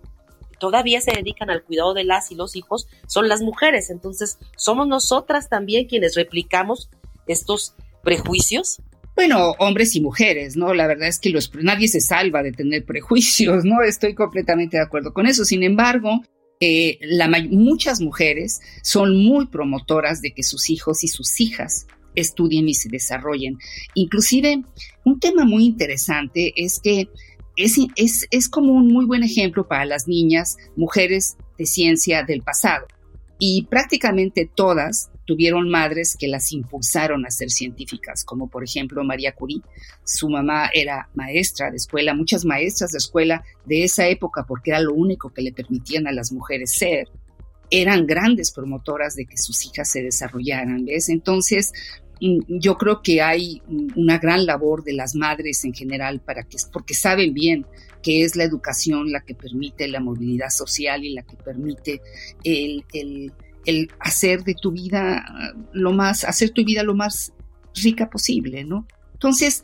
todavía 0.60 1.02
se 1.02 1.12
dedican 1.12 1.50
al 1.50 1.64
cuidado 1.64 1.94
de 1.94 2.06
las 2.06 2.32
y 2.32 2.36
los 2.36 2.56
hijos 2.56 2.88
son 3.08 3.28
las 3.28 3.42
mujeres, 3.42 3.90
entonces 3.90 4.38
somos 4.56 4.88
nosotras 4.88 5.50
también 5.50 5.88
quienes 5.88 6.16
replicamos 6.16 6.90
estos 7.28 7.76
prejuicios 8.04 8.82
bueno, 9.16 9.54
hombres 9.60 9.96
y 9.96 10.02
mujeres, 10.02 10.56
¿no? 10.58 10.74
La 10.74 10.88
verdad 10.88 11.08
es 11.08 11.20
que 11.20 11.30
los, 11.30 11.52
nadie 11.56 11.88
se 11.88 12.02
salva 12.02 12.44
de 12.44 12.52
tener 12.52 12.86
prejuicios, 12.86 13.64
¿no? 13.66 13.82
Estoy 13.82 14.14
completamente 14.16 14.78
de 14.78 14.84
acuerdo 14.84 15.14
con 15.14 15.28
eso. 15.28 15.46
Sin 15.46 15.64
embargo, 15.64 16.22
eh, 16.60 16.98
la, 17.02 17.28
muchas 17.50 18.02
mujeres 18.02 18.62
son 18.82 19.24
muy 19.24 19.48
promotoras 19.48 20.22
de 20.22 20.34
que 20.34 20.44
sus 20.44 20.70
hijos 20.70 21.04
y 21.04 21.08
sus 21.08 21.40
hijas 21.42 21.88
estudien 22.16 22.70
y 22.70 22.74
se 22.74 22.90
desarrollen. 22.90 23.58
Inclusive, 23.96 24.64
un 25.04 25.20
tema 25.20 25.46
muy 25.46 25.66
interesante 25.66 26.54
es 26.56 26.80
que 26.80 27.10
es, 27.56 27.78
es, 27.96 28.28
es 28.32 28.50
como 28.50 28.74
un 28.74 28.88
muy 28.88 29.06
buen 29.06 29.24
ejemplo 29.24 29.68
para 29.68 29.86
las 29.86 30.08
niñas, 30.08 30.58
mujeres 30.76 31.38
de 31.58 31.66
ciencia 31.66 32.24
del 32.24 32.42
pasado. 32.42 32.88
Y 33.40 33.66
prácticamente 33.66 34.50
todas 34.54 35.10
tuvieron 35.26 35.70
madres 35.70 36.16
que 36.18 36.28
las 36.28 36.52
impulsaron 36.52 37.26
a 37.26 37.32
ser 37.32 37.50
científicas, 37.50 38.24
como 38.24 38.50
por 38.50 38.64
ejemplo 38.64 39.04
María 39.04 39.34
Curie. 39.34 39.62
Su 40.04 40.30
mamá 40.30 40.70
era 40.74 41.10
maestra 41.14 41.72
de 41.72 41.78
escuela, 41.78 42.14
muchas 42.14 42.46
maestras 42.46 42.92
de 42.92 42.98
escuela 42.98 43.44
de 43.66 43.84
esa 43.84 44.08
época, 44.08 44.46
porque 44.48 44.72
era 44.72 44.82
lo 44.82 44.94
único 44.94 45.34
que 45.34 45.42
le 45.42 45.54
permitían 45.54 46.08
a 46.08 46.12
las 46.12 46.32
mujeres 46.32 46.78
ser, 46.78 47.10
eran 47.70 48.06
grandes 48.06 48.52
promotoras 48.52 49.16
de 49.16 49.26
que 49.26 49.38
sus 49.38 49.66
hijas 49.66 49.90
se 49.90 50.04
desarrollaran, 50.04 50.86
¿ves? 50.86 51.10
Entonces, 51.10 51.74
yo 52.48 52.78
creo 52.78 53.02
que 53.02 53.22
hay 53.22 53.62
una 53.96 54.18
gran 54.18 54.46
labor 54.46 54.84
de 54.84 54.94
las 54.94 55.14
madres 55.14 55.66
en 55.66 55.74
general 55.74 56.22
para 56.22 56.44
que, 56.44 56.58
porque 56.72 56.94
saben 56.94 57.34
bien 57.34 57.66
que 58.02 58.24
es 58.24 58.36
la 58.36 58.46
educación 58.46 59.12
la 59.12 59.22
que 59.22 59.36
permite 59.36 59.88
la 59.88 60.00
movilidad 60.00 60.50
social 60.50 61.04
y 61.04 61.14
la 61.14 61.24
que 61.24 61.36
permite 61.36 62.02
el, 62.44 62.86
el 63.66 63.92
hacer 64.00 64.44
de 64.44 64.56
tu 64.56 64.72
vida 64.72 65.26
lo 65.74 65.92
más, 65.92 66.24
hacer 66.24 66.52
tu 66.52 66.64
vida 66.64 66.84
lo 66.84 66.96
más 66.96 67.34
rica 67.76 68.10
posible, 68.10 68.64
¿no? 68.64 68.88
Entonces, 69.14 69.64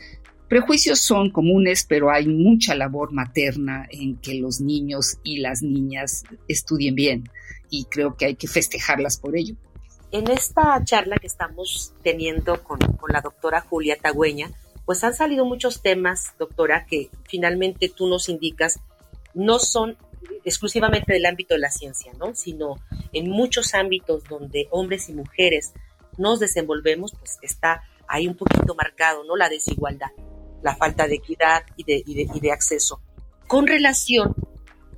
prejuicios 0.49 0.99
son 0.99 1.29
comunes, 1.29 1.85
pero 1.87 2.11
hay 2.11 2.27
mucha 2.27 2.75
labor 2.75 3.13
materna 3.13 3.87
en 3.89 4.17
que 4.17 4.35
los 4.35 4.59
niños 4.59 5.17
y 5.23 5.39
las 5.39 5.61
niñas 5.61 6.23
estudien 6.47 6.95
bien 6.95 7.29
y 7.69 7.85
creo 7.85 8.15
que 8.15 8.25
hay 8.25 8.35
que 8.35 8.47
festejarlas 8.47 9.17
por 9.17 9.37
ello. 9.37 9.55
En 10.11 10.29
esta 10.29 10.83
charla 10.83 11.17
que 11.17 11.27
estamos 11.27 11.93
teniendo 12.03 12.63
con, 12.63 12.79
con 12.79 13.11
la 13.11 13.21
doctora 13.21 13.61
Julia 13.61 13.97
Tagüeña, 14.01 14.51
pues 14.85 15.03
han 15.03 15.13
salido 15.13 15.45
muchos 15.45 15.81
temas, 15.81 16.33
doctora, 16.39 16.85
que 16.85 17.09
finalmente 17.27 17.89
tú 17.89 18.07
nos 18.07 18.27
indicas 18.27 18.79
no 19.33 19.59
son 19.59 19.97
exclusivamente 20.43 21.13
del 21.13 21.25
ámbito 21.25 21.53
de 21.53 21.59
la 21.59 21.71
ciencia, 21.71 22.11
¿no? 22.17 22.35
Sino 22.35 22.75
en 23.13 23.29
muchos 23.29 23.73
ámbitos 23.73 24.23
donde 24.25 24.67
hombres 24.71 25.09
y 25.09 25.13
mujeres 25.13 25.73
nos 26.17 26.39
desenvolvemos, 26.39 27.13
pues 27.17 27.37
está 27.41 27.83
ahí 28.07 28.27
un 28.27 28.35
poquito 28.35 28.75
marcado, 28.75 29.23
¿no? 29.23 29.35
La 29.35 29.49
desigualdad, 29.49 30.09
la 30.61 30.75
falta 30.75 31.07
de 31.07 31.15
equidad 31.15 31.63
y 31.77 31.83
de, 31.83 32.03
y 32.05 32.39
de, 32.39 32.51
acceso. 32.51 32.99
Con 33.47 33.67
relación 33.67 34.35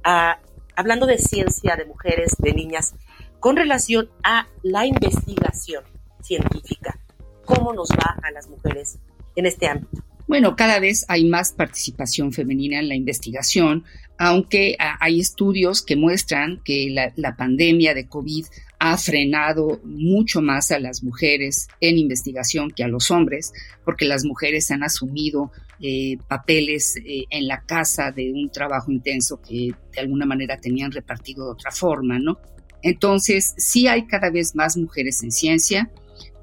a, 0.03 0.39
hablando 0.75 1.05
de 1.05 1.17
ciencia, 1.17 1.75
de 1.75 1.85
mujeres, 1.85 2.35
de 2.39 2.53
niñas, 2.53 2.95
con 3.41 3.57
relación 3.57 4.07
a 4.24 4.48
la 4.62 4.86
investigación 4.86 5.83
científica, 6.21 6.98
¿cómo 7.43 7.74
nos 7.74 7.89
va 7.89 8.15
a 8.21 8.31
las 8.31 8.48
mujeres 8.48 9.00
en 9.36 9.48
este 9.48 9.67
ámbito? 9.67 10.03
Bueno, 10.27 10.55
cada 10.55 10.79
vez 10.79 11.05
hay 11.10 11.25
más 11.25 11.51
participación 11.51 12.31
femenina 12.31 12.79
en 12.79 12.88
la 12.88 12.93
investigación, 12.95 13.83
aunque 14.19 14.75
ah, 14.79 14.95
hay 15.01 15.19
estudios 15.19 15.81
que 15.81 15.95
muestran 15.95 16.62
que 16.63 16.89
la, 16.91 17.36
pandemia 17.36 17.95
de 17.95 18.07
COVID 18.07 18.45
ha 18.77 18.98
frenado 18.98 19.81
mucho 19.83 20.41
más 20.41 20.71
a 20.71 20.79
las 20.79 21.03
mujeres 21.03 21.67
en 21.81 21.98
investigación 21.98 22.69
que 22.69 22.83
a 22.83 22.88
los 22.88 23.10
hombres, 23.10 23.53
porque 23.83 24.05
las 24.05 24.24
mujeres 24.24 24.69
han 24.69 24.83
asumido 24.83 25.51
eh, 25.81 26.17
papeles 26.27 26.95
eh, 26.98 27.25
en 27.31 27.48
la 27.48 27.62
casa 27.62 28.12
de 28.12 28.31
un 28.31 28.51
trabajo 28.51 28.91
intenso 28.91 29.41
que 29.41 29.74
de 29.93 30.00
alguna 30.00 30.27
manera 30.27 30.57
tenían 30.57 30.91
repartido 30.91 31.45
de 31.45 31.51
otra 31.53 31.71
forma, 31.71 32.19
¿no? 32.19 32.38
Entonces, 32.83 33.53
sí 33.57 33.88
hay 33.88 34.05
cada 34.05 34.29
vez 34.29 34.55
más 34.55 34.77
mujeres 34.77 35.23
en 35.23 35.31
ciencia, 35.31 35.89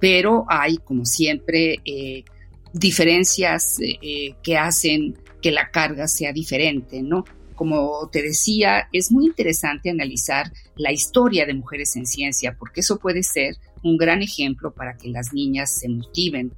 pero 0.01 0.45
hay, 0.49 0.77
como 0.79 1.05
siempre, 1.05 1.77
eh, 1.85 2.25
diferencias 2.73 3.79
eh, 3.81 4.35
que 4.43 4.57
hacen 4.57 5.17
que 5.43 5.53
la 5.53 5.71
carga 5.71 6.09
sea 6.09 6.33
diferente, 6.33 7.03
¿no? 7.03 7.25
Como 7.55 8.09
te 8.11 8.23
decía, 8.23 8.89
es 8.93 9.11
muy 9.11 9.27
interesante 9.27 9.91
analizar 9.91 10.53
la 10.77 10.93
historia 10.93 11.45
de 11.45 11.55
mujeres 11.55 11.97
en 11.97 12.07
ciencia, 12.07 12.57
porque 12.57 12.81
eso 12.81 12.99
puede 12.99 13.23
ser 13.23 13.57
un 13.83 13.97
gran 13.97 14.23
ejemplo 14.23 14.73
para 14.73 14.97
que 14.97 15.09
las 15.09 15.33
niñas 15.33 15.79
se 15.79 15.89
motiven. 15.89 16.53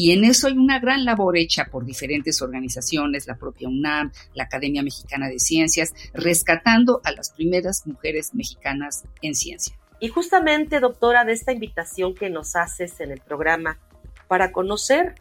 Y 0.00 0.12
en 0.12 0.22
eso 0.22 0.46
hay 0.46 0.56
una 0.56 0.78
gran 0.78 1.04
labor 1.04 1.36
hecha 1.36 1.64
por 1.72 1.84
diferentes 1.84 2.40
organizaciones, 2.40 3.26
la 3.26 3.34
propia 3.34 3.66
UNAM, 3.66 4.12
la 4.32 4.44
Academia 4.44 4.80
Mexicana 4.80 5.26
de 5.26 5.40
Ciencias, 5.40 5.92
rescatando 6.14 7.00
a 7.02 7.10
las 7.10 7.30
primeras 7.30 7.84
mujeres 7.84 8.32
mexicanas 8.32 9.02
en 9.22 9.34
ciencia. 9.34 9.76
Y 9.98 10.06
justamente, 10.06 10.78
doctora, 10.78 11.24
de 11.24 11.32
esta 11.32 11.50
invitación 11.50 12.14
que 12.14 12.30
nos 12.30 12.54
haces 12.54 13.00
en 13.00 13.10
el 13.10 13.20
programa 13.20 13.80
para 14.28 14.52
conocer 14.52 15.16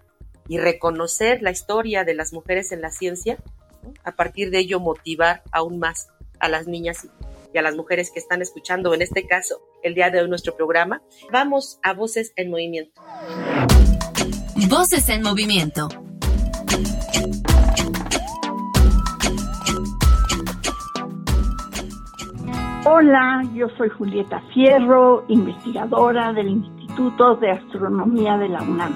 y 0.47 0.59
reconocer 0.59 1.41
la 1.41 1.49
historia 1.49 2.03
de 2.03 2.13
las 2.13 2.31
mujeres 2.31 2.71
en 2.71 2.81
la 2.81 2.91
ciencia, 2.91 3.39
a 4.03 4.11
partir 4.11 4.51
de 4.51 4.59
ello 4.59 4.79
motivar 4.79 5.41
aún 5.51 5.79
más 5.79 6.09
a 6.39 6.49
las 6.49 6.67
niñas 6.67 7.07
y 7.51 7.57
a 7.57 7.63
las 7.63 7.75
mujeres 7.75 8.11
que 8.11 8.19
están 8.19 8.43
escuchando, 8.43 8.93
en 8.93 9.01
este 9.01 9.25
caso, 9.25 9.59
el 9.81 9.95
día 9.95 10.11
de 10.11 10.21
hoy 10.21 10.29
nuestro 10.29 10.55
programa. 10.55 11.01
Vamos 11.31 11.79
a 11.81 11.95
Voces 11.95 12.31
en 12.35 12.51
Movimiento. 12.51 13.01
Voces 14.79 15.09
en 15.09 15.23
Movimiento. 15.23 15.87
Hola, 22.85 23.41
yo 23.55 23.69
soy 23.75 23.89
Julieta 23.89 24.39
Fierro, 24.53 25.25
investigadora 25.29 26.31
del 26.31 26.49
Instituto 26.49 27.37
de 27.37 27.53
Astronomía 27.53 28.37
de 28.37 28.49
la 28.49 28.61
UNAM. 28.61 28.93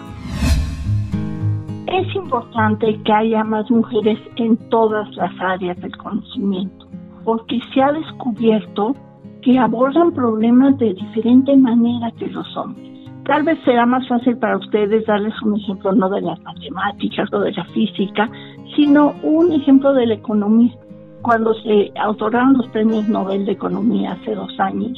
Es 1.87 2.15
importante 2.15 3.01
que 3.03 3.11
haya 3.11 3.43
más 3.43 3.67
mujeres 3.71 4.19
en 4.35 4.57
todas 4.69 5.09
las 5.15 5.31
áreas 5.39 5.81
del 5.81 5.97
conocimiento, 5.97 6.87
porque 7.23 7.59
se 7.73 7.81
ha 7.81 7.91
descubierto 7.91 8.95
que 9.41 9.57
abordan 9.57 10.11
problemas 10.11 10.77
de 10.77 10.93
diferente 10.93 11.57
manera 11.57 12.11
que 12.19 12.27
los 12.27 12.55
hombres. 12.55 12.90
Tal 13.25 13.43
vez 13.43 13.59
será 13.63 13.85
más 13.85 14.07
fácil 14.07 14.37
para 14.37 14.57
ustedes 14.57 15.05
darles 15.05 15.33
un 15.43 15.57
ejemplo 15.57 15.93
no 15.93 16.09
de 16.09 16.21
las 16.21 16.39
matemáticas 16.41 17.31
o 17.31 17.39
de 17.39 17.51
la 17.51 17.65
física, 17.65 18.29
sino 18.75 19.13
un 19.23 19.51
ejemplo 19.51 19.93
de 19.93 20.07
la 20.07 20.13
economía. 20.15 20.73
Cuando 21.21 21.53
se 21.53 21.91
otorgaron 22.07 22.53
los 22.53 22.67
premios 22.69 23.07
Nobel 23.07 23.45
de 23.45 23.51
Economía 23.51 24.13
hace 24.13 24.33
dos 24.33 24.59
años, 24.59 24.97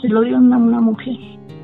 se 0.00 0.08
lo 0.08 0.22
dieron 0.22 0.52
a 0.52 0.56
una 0.56 0.80
mujer 0.80 1.16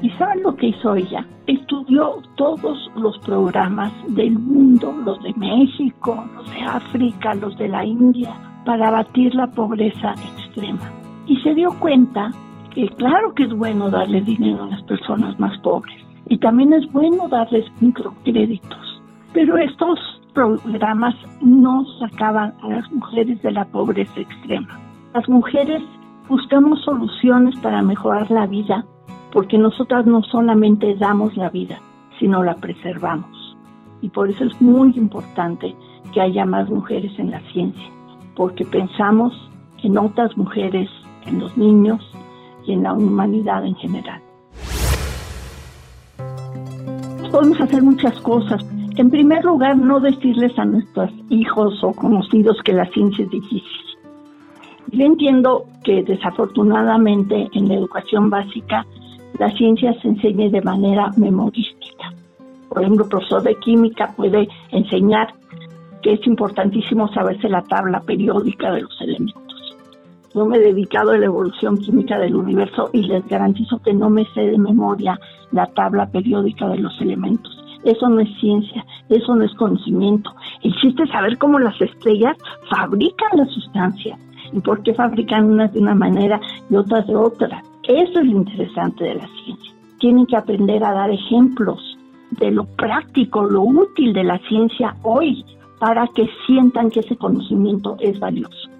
¿Y 0.04 0.10
saben 0.18 0.42
lo 0.42 0.54
que 0.54 0.66
hizo 0.66 0.94
ella? 0.94 1.26
Estudió 1.46 2.20
todos 2.36 2.90
los 2.94 3.18
programas 3.20 3.90
del 4.08 4.38
mundo, 4.38 4.94
los 5.02 5.22
de 5.22 5.32
México, 5.34 6.22
los 6.34 6.50
de 6.50 6.60
África, 6.60 7.34
los 7.34 7.56
de 7.56 7.68
la 7.68 7.86
India, 7.86 8.34
para 8.66 8.88
abatir 8.88 9.34
la 9.34 9.46
pobreza 9.46 10.12
extrema. 10.12 10.92
Y 11.26 11.38
se 11.40 11.54
dio 11.54 11.70
cuenta 11.80 12.30
que 12.74 12.88
claro 12.88 13.32
que 13.34 13.44
es 13.44 13.52
bueno 13.52 13.88
darle 13.88 14.20
dinero 14.20 14.64
a 14.64 14.66
las 14.66 14.82
personas 14.82 15.38
más 15.38 15.56
pobres 15.58 16.04
y 16.26 16.38
también 16.38 16.72
es 16.72 16.90
bueno 16.92 17.28
darles 17.28 17.64
microcréditos. 17.80 19.02
Pero 19.32 19.56
estos 19.58 19.98
programas 20.32 21.14
no 21.40 21.84
sacaban 22.00 22.52
a 22.62 22.68
las 22.68 22.92
mujeres 22.92 23.40
de 23.42 23.52
la 23.52 23.64
pobreza 23.66 24.20
extrema. 24.20 24.78
Las 25.14 25.28
mujeres 25.28 25.82
buscamos 26.28 26.82
soluciones 26.82 27.56
para 27.60 27.82
mejorar 27.82 28.30
la 28.30 28.46
vida 28.46 28.84
porque 29.32 29.58
nosotras 29.58 30.06
no 30.06 30.22
solamente 30.22 30.94
damos 30.96 31.36
la 31.36 31.50
vida, 31.50 31.78
sino 32.18 32.42
la 32.42 32.54
preservamos. 32.56 33.56
Y 34.00 34.08
por 34.08 34.30
eso 34.30 34.44
es 34.44 34.60
muy 34.60 34.92
importante 34.96 35.74
que 36.12 36.20
haya 36.20 36.44
más 36.44 36.68
mujeres 36.68 37.12
en 37.18 37.30
la 37.30 37.40
ciencia, 37.52 37.88
porque 38.36 38.64
pensamos 38.64 39.32
en 39.82 39.98
otras 39.98 40.36
mujeres, 40.36 40.88
en 41.26 41.40
los 41.40 41.56
niños 41.56 42.00
y 42.66 42.72
en 42.72 42.82
la 42.82 42.92
humanidad 42.92 43.64
en 43.64 43.74
general. 43.76 44.20
Podemos 47.30 47.60
hacer 47.60 47.82
muchas 47.82 48.18
cosas. 48.20 48.64
En 48.96 49.10
primer 49.10 49.44
lugar, 49.44 49.76
no 49.76 49.98
decirles 49.98 50.56
a 50.58 50.64
nuestros 50.64 51.10
hijos 51.30 51.82
o 51.82 51.92
conocidos 51.92 52.56
que 52.64 52.72
la 52.72 52.86
ciencia 52.86 53.24
es 53.24 53.30
difícil. 53.30 53.84
Yo 54.92 55.04
entiendo 55.04 55.64
que 55.82 56.04
desafortunadamente 56.04 57.48
en 57.52 57.68
la 57.68 57.74
educación 57.74 58.30
básica 58.30 58.86
la 59.38 59.50
ciencia 59.56 59.92
se 60.00 60.08
enseñe 60.08 60.50
de 60.50 60.62
manera 60.62 61.10
memorística. 61.16 62.12
Por 62.68 62.82
ejemplo, 62.82 63.04
el 63.04 63.10
profesor 63.10 63.42
de 63.42 63.56
química 63.56 64.12
puede 64.16 64.48
enseñar 64.70 65.34
que 66.02 66.12
es 66.12 66.26
importantísimo 66.26 67.08
saberse 67.08 67.48
la 67.48 67.62
tabla 67.62 68.00
periódica 68.00 68.70
de 68.70 68.82
los 68.82 69.00
elementos. 69.00 69.43
Yo 70.34 70.44
me 70.44 70.56
he 70.56 70.60
dedicado 70.60 71.12
a 71.12 71.16
la 71.16 71.26
evolución 71.26 71.78
química 71.78 72.18
del 72.18 72.34
universo 72.34 72.90
y 72.92 73.02
les 73.02 73.24
garantizo 73.28 73.78
que 73.78 73.94
no 73.94 74.10
me 74.10 74.24
sé 74.34 74.40
de 74.40 74.58
memoria 74.58 75.16
la 75.52 75.66
tabla 75.66 76.06
periódica 76.06 76.66
de 76.68 76.78
los 76.78 77.00
elementos. 77.00 77.56
Eso 77.84 78.08
no 78.08 78.20
es 78.20 78.28
ciencia, 78.40 78.84
eso 79.08 79.36
no 79.36 79.44
es 79.44 79.54
conocimiento. 79.54 80.34
El 80.62 80.74
chiste 80.74 81.04
es 81.04 81.10
saber 81.10 81.38
cómo 81.38 81.60
las 81.60 81.80
estrellas 81.80 82.36
fabrican 82.68 83.28
las 83.36 83.48
sustancias 83.50 84.18
y 84.52 84.58
por 84.58 84.82
qué 84.82 84.92
fabrican 84.92 85.44
unas 85.44 85.72
de 85.72 85.78
una 85.78 85.94
manera 85.94 86.40
y 86.68 86.74
otras 86.74 87.06
de 87.06 87.14
otra. 87.14 87.62
Eso 87.84 88.18
es 88.18 88.26
lo 88.26 88.38
interesante 88.38 89.04
de 89.04 89.14
la 89.14 89.28
ciencia. 89.44 89.72
Tienen 90.00 90.26
que 90.26 90.36
aprender 90.36 90.82
a 90.82 90.94
dar 90.94 91.10
ejemplos 91.10 91.96
de 92.32 92.50
lo 92.50 92.64
práctico, 92.64 93.44
lo 93.44 93.62
útil 93.62 94.12
de 94.12 94.24
la 94.24 94.38
ciencia 94.48 94.96
hoy, 95.02 95.44
para 95.78 96.08
que 96.08 96.28
sientan 96.44 96.90
que 96.90 97.00
ese 97.00 97.16
conocimiento 97.16 97.96
es 98.00 98.18
valioso. 98.18 98.73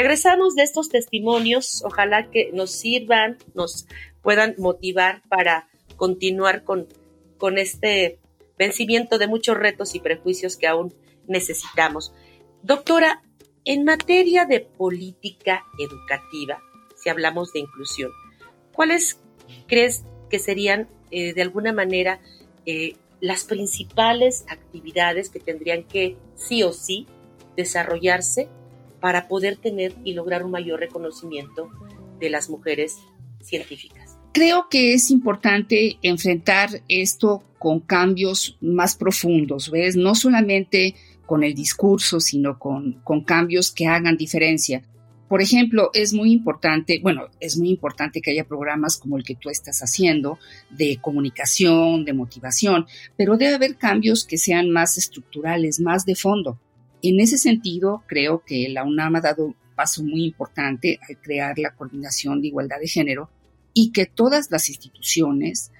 Regresamos 0.00 0.54
de 0.54 0.62
estos 0.62 0.88
testimonios, 0.88 1.82
ojalá 1.84 2.30
que 2.30 2.52
nos 2.54 2.70
sirvan, 2.70 3.36
nos 3.52 3.86
puedan 4.22 4.54
motivar 4.56 5.20
para 5.28 5.68
continuar 5.96 6.64
con, 6.64 6.88
con 7.36 7.58
este 7.58 8.18
vencimiento 8.58 9.18
de 9.18 9.26
muchos 9.26 9.58
retos 9.58 9.94
y 9.94 10.00
prejuicios 10.00 10.56
que 10.56 10.66
aún 10.68 10.94
necesitamos. 11.28 12.14
Doctora, 12.62 13.22
En 13.66 13.84
materia 13.84 14.46
de 14.46 14.60
política 14.60 15.66
educativa, 15.78 16.62
si 16.96 17.10
hablamos 17.10 17.52
de 17.52 17.60
inclusión, 17.60 18.10
¿cuáles 18.72 19.20
crees 19.66 20.06
que 20.30 20.38
serían 20.38 20.88
eh, 21.10 21.34
de 21.34 21.42
alguna 21.42 21.74
manera 21.74 22.22
eh, 22.64 22.96
las 23.20 23.44
principales 23.44 24.46
actividades 24.48 25.28
que 25.28 25.40
tendrían 25.40 25.84
que 25.84 26.16
sí 26.36 26.62
o 26.62 26.72
sí 26.72 27.06
desarrollarse 27.54 28.48
para 29.00 29.28
poder 29.28 29.56
tener 29.56 29.94
y 30.04 30.14
lograr 30.14 30.44
un 30.44 30.50
mayor 30.50 30.80
reconocimiento 30.80 31.70
de 32.18 32.30
las 32.30 32.50
mujeres 32.50 32.98
científicas. 33.40 34.18
Creo 34.32 34.68
que 34.70 34.94
es 34.94 35.10
importante 35.10 35.98
enfrentar 36.02 36.82
esto 36.88 37.42
con 37.58 37.80
cambios 37.80 38.56
más 38.60 38.94
profundos, 38.94 39.70
¿ves? 39.70 39.96
No 39.96 40.14
solamente 40.14 40.94
con 41.26 41.42
el 41.42 41.54
discurso, 41.54 42.20
sino 42.20 42.58
con, 42.58 43.00
con 43.02 43.24
cambios 43.24 43.72
que 43.72 43.86
hagan 43.86 44.16
diferencia. 44.16 44.82
Por 45.28 45.42
ejemplo, 45.42 45.90
es 45.94 46.12
muy 46.12 46.32
importante, 46.32 46.98
bueno, 47.00 47.28
es 47.38 47.56
muy 47.56 47.70
importante 47.70 48.20
que 48.20 48.32
haya 48.32 48.48
programas 48.48 48.96
como 48.96 49.16
el 49.16 49.22
que 49.22 49.36
tú 49.36 49.48
estás 49.48 49.80
haciendo 49.80 50.38
de 50.70 50.98
comunicación, 51.00 52.04
de 52.04 52.14
motivación, 52.14 52.86
pero 53.16 53.36
debe 53.36 53.54
haber 53.54 53.76
cambios 53.76 54.24
que 54.24 54.38
sean 54.38 54.70
más 54.70 54.98
estructurales, 54.98 55.78
más 55.78 56.04
de 56.04 56.16
fondo. 56.16 56.58
En 57.02 57.20
ese 57.20 57.38
sentido, 57.38 58.04
creo 58.06 58.42
que 58.44 58.68
la 58.68 58.84
UNAM 58.84 59.16
ha 59.16 59.20
dado 59.20 59.46
un 59.46 59.56
paso 59.74 60.02
muy 60.02 60.24
importante 60.24 61.00
al 61.08 61.18
crear 61.20 61.58
la 61.58 61.74
coordinación 61.74 62.40
de 62.40 62.48
igualdad 62.48 62.78
de 62.80 62.88
género 62.88 63.30
y 63.72 63.92
que 63.92 64.06
todas 64.06 64.50
las 64.50 64.68
instituciones 64.68 65.70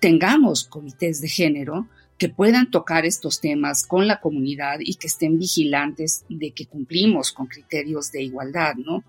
tengamos 0.00 0.64
comités 0.64 1.20
de 1.20 1.28
género 1.28 1.88
que 2.18 2.28
puedan 2.28 2.70
tocar 2.70 3.06
estos 3.06 3.40
temas 3.40 3.86
con 3.86 4.06
la 4.06 4.20
comunidad 4.20 4.78
y 4.80 4.94
que 4.94 5.06
estén 5.06 5.38
vigilantes 5.38 6.24
de 6.28 6.50
que 6.50 6.66
cumplimos 6.66 7.32
con 7.32 7.46
criterios 7.46 8.10
de 8.10 8.22
igualdad, 8.22 8.74
¿no? 8.74 9.04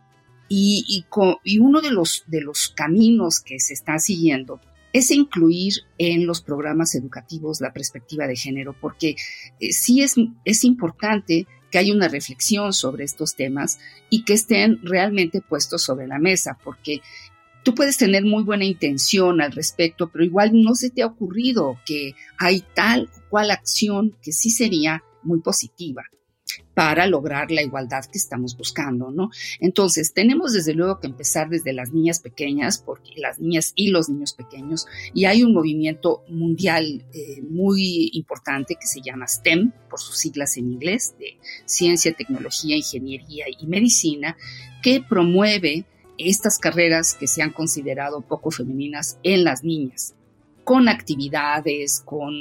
Y, 0.48 1.04
y, 1.44 1.60
uno 1.60 1.82
de 1.82 1.92
los, 1.92 2.24
de 2.26 2.42
los 2.42 2.70
caminos 2.70 3.40
que 3.40 3.60
se 3.60 3.74
está 3.74 4.00
siguiendo 4.00 4.60
es 4.94 5.12
incluir 5.12 5.74
en 6.00 6.26
los 6.26 6.42
programas 6.42 6.96
educativos 6.96 7.62
la 7.62 7.72
perspectiva 7.72 8.26
de 8.26 8.36
género, 8.36 8.76
porque 8.80 9.16
eh, 9.60 9.72
sí 9.72 10.02
es, 10.02 10.16
es 10.46 10.64
importante 10.64 11.46
que 11.70 11.78
haya 11.78 11.94
una 11.94 12.08
reflexión 12.08 12.74
sobre 12.74 13.04
estos 13.04 13.36
temas 13.36 13.80
y 14.10 14.24
que 14.24 14.34
estén 14.34 14.80
realmente 14.84 15.42
puestos 15.42 15.84
sobre 15.84 16.08
la 16.08 16.20
mesa, 16.20 16.58
porque 16.64 17.02
Tú 17.62 17.76
puedes 17.76 17.98
tener 17.98 18.24
muy 18.24 18.44
buena 18.44 18.64
intención 18.64 19.42
al 19.42 19.52
respecto, 19.52 20.10
pero 20.10 20.24
igual 20.24 20.52
no 20.54 20.76
se 20.76 20.90
te 20.90 21.02
ha 21.04 21.08
ocurrido 21.08 21.78
que 21.86 22.16
hay 22.38 22.64
tal 22.74 23.10
o 23.14 23.30
cual 23.30 23.52
acción 23.52 24.16
que 24.24 24.32
sí 24.32 24.50
sería 24.50 25.04
muy 25.24 25.42
positiva 25.42 26.04
para 26.80 27.08
lograr 27.08 27.52
la 27.52 27.62
igualdad 27.62 28.06
que 28.06 28.18
estamos 28.18 28.56
buscando, 28.56 29.12
¿no? 29.12 29.32
Entonces, 29.60 30.14
tenemos 30.14 30.54
desde 30.54 30.74
luego 30.74 31.02
que 31.02 31.08
empezar 31.08 31.50
desde 31.50 31.74
las 31.74 31.92
niñas 31.92 32.22
pequeñas, 32.22 32.78
porque 32.78 33.12
las 33.18 33.38
niñas 33.38 33.74
y 33.76 33.90
los 33.90 34.08
niños 34.08 34.32
pequeños, 34.32 34.88
y 35.14 35.26
hay 35.26 35.44
un 35.44 35.54
movimiento 35.54 36.24
mundial 36.30 37.04
eh, 37.14 37.42
muy 37.42 38.12
importante 38.14 38.78
que 38.80 38.88
se 38.88 39.02
llama 39.02 39.28
STEM, 39.28 39.74
por 39.90 40.00
sus 40.00 40.20
siglas 40.20 40.56
en 40.56 40.72
inglés, 40.72 41.16
de 41.20 41.38
ciencia, 41.66 42.14
tecnología, 42.14 42.78
ingeniería 42.78 43.48
y 43.50 43.68
medicina, 43.68 44.38
que 44.82 45.02
promueve 45.02 45.84
estas 46.18 46.60
carreras 46.60 47.14
que 47.14 47.28
se 47.28 47.42
han 47.42 47.52
considerado 47.52 48.22
poco 48.22 48.52
femeninas 48.52 49.20
en 49.24 49.44
las 49.44 49.66
niñas, 49.66 50.16
con 50.70 50.88
actividades, 50.88 52.04
con 52.06 52.32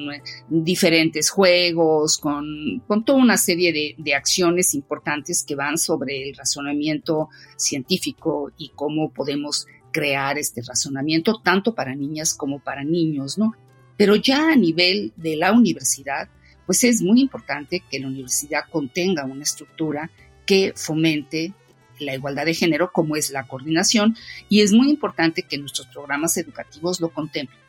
diferentes 0.51 1.31
juegos, 1.31 2.19
con, 2.19 2.83
con 2.87 3.03
toda 3.03 3.23
una 3.23 3.39
serie 3.39 3.73
de, 3.73 3.95
de, 3.97 4.15
acciones 4.15 4.75
importantes 4.75 5.43
que 5.43 5.55
van 5.55 5.79
sobre 5.79 6.29
el 6.29 6.37
razonamiento 6.37 7.31
científico 7.57 8.53
y 8.59 8.69
cómo 8.75 9.15
podemos 9.15 9.67
crear 9.93 10.37
este 10.37 10.61
razonamiento 10.61 11.41
tanto 11.43 11.75
para 11.75 11.95
niñas 11.95 12.35
como 12.35 12.59
para 12.59 12.85
niños, 12.85 13.39
¿no? 13.39 13.55
Pero 13.97 14.15
ya 14.15 14.53
a 14.53 14.57
nivel 14.57 15.15
de 15.17 15.37
la 15.37 15.53
universidad, 15.53 16.29
pues 16.67 16.85
es 16.85 17.01
muy 17.01 17.23
importante 17.23 17.83
que 17.91 17.99
la 17.99 18.09
universidad 18.09 18.65
contenga 18.71 19.25
una 19.25 19.45
estructura 19.45 20.11
que 20.45 20.75
fomente 20.77 21.55
la 21.99 22.15
igualdad 22.15 22.45
de 22.45 22.53
género 22.53 22.93
como 22.93 23.17
es 23.17 23.31
la 23.31 23.45
coordinación 23.45 24.19
y 24.51 24.61
es 24.61 24.73
muy 24.73 24.91
importante 24.91 25.45
que 25.45 25.57
nuestros 25.57 25.87
programas 25.87 26.37
educativos 26.37 27.01
lo 27.01 27.09
contemplen. 27.09 27.68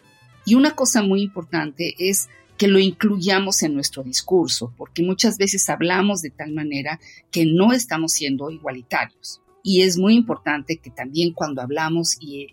Y 0.50 0.56
una 0.56 0.72
cosa 0.72 1.04
muy 1.04 1.22
importante 1.22 1.94
es 2.00 2.28
que 2.58 2.68
lo 2.68 2.80
incluyamos 2.80 3.62
en 3.62 3.76
nuestro 3.76 4.02
discurso, 4.02 4.74
porque 4.78 5.04
muchas 5.04 5.38
veces 5.38 5.70
hablamos 5.70 6.24
de 6.24 6.32
tal 6.32 6.54
manera 6.54 7.00
que 7.30 7.46
no 7.46 7.72
estamos 7.72 8.14
siendo 8.14 8.50
igualitarios. 8.50 9.42
Y 9.62 9.84
es 9.84 10.00
muy 10.00 10.16
importante 10.16 10.78
que 10.78 10.90
también 10.90 11.34
cuando 11.34 11.62
hablamos 11.62 12.18
y, 12.20 12.48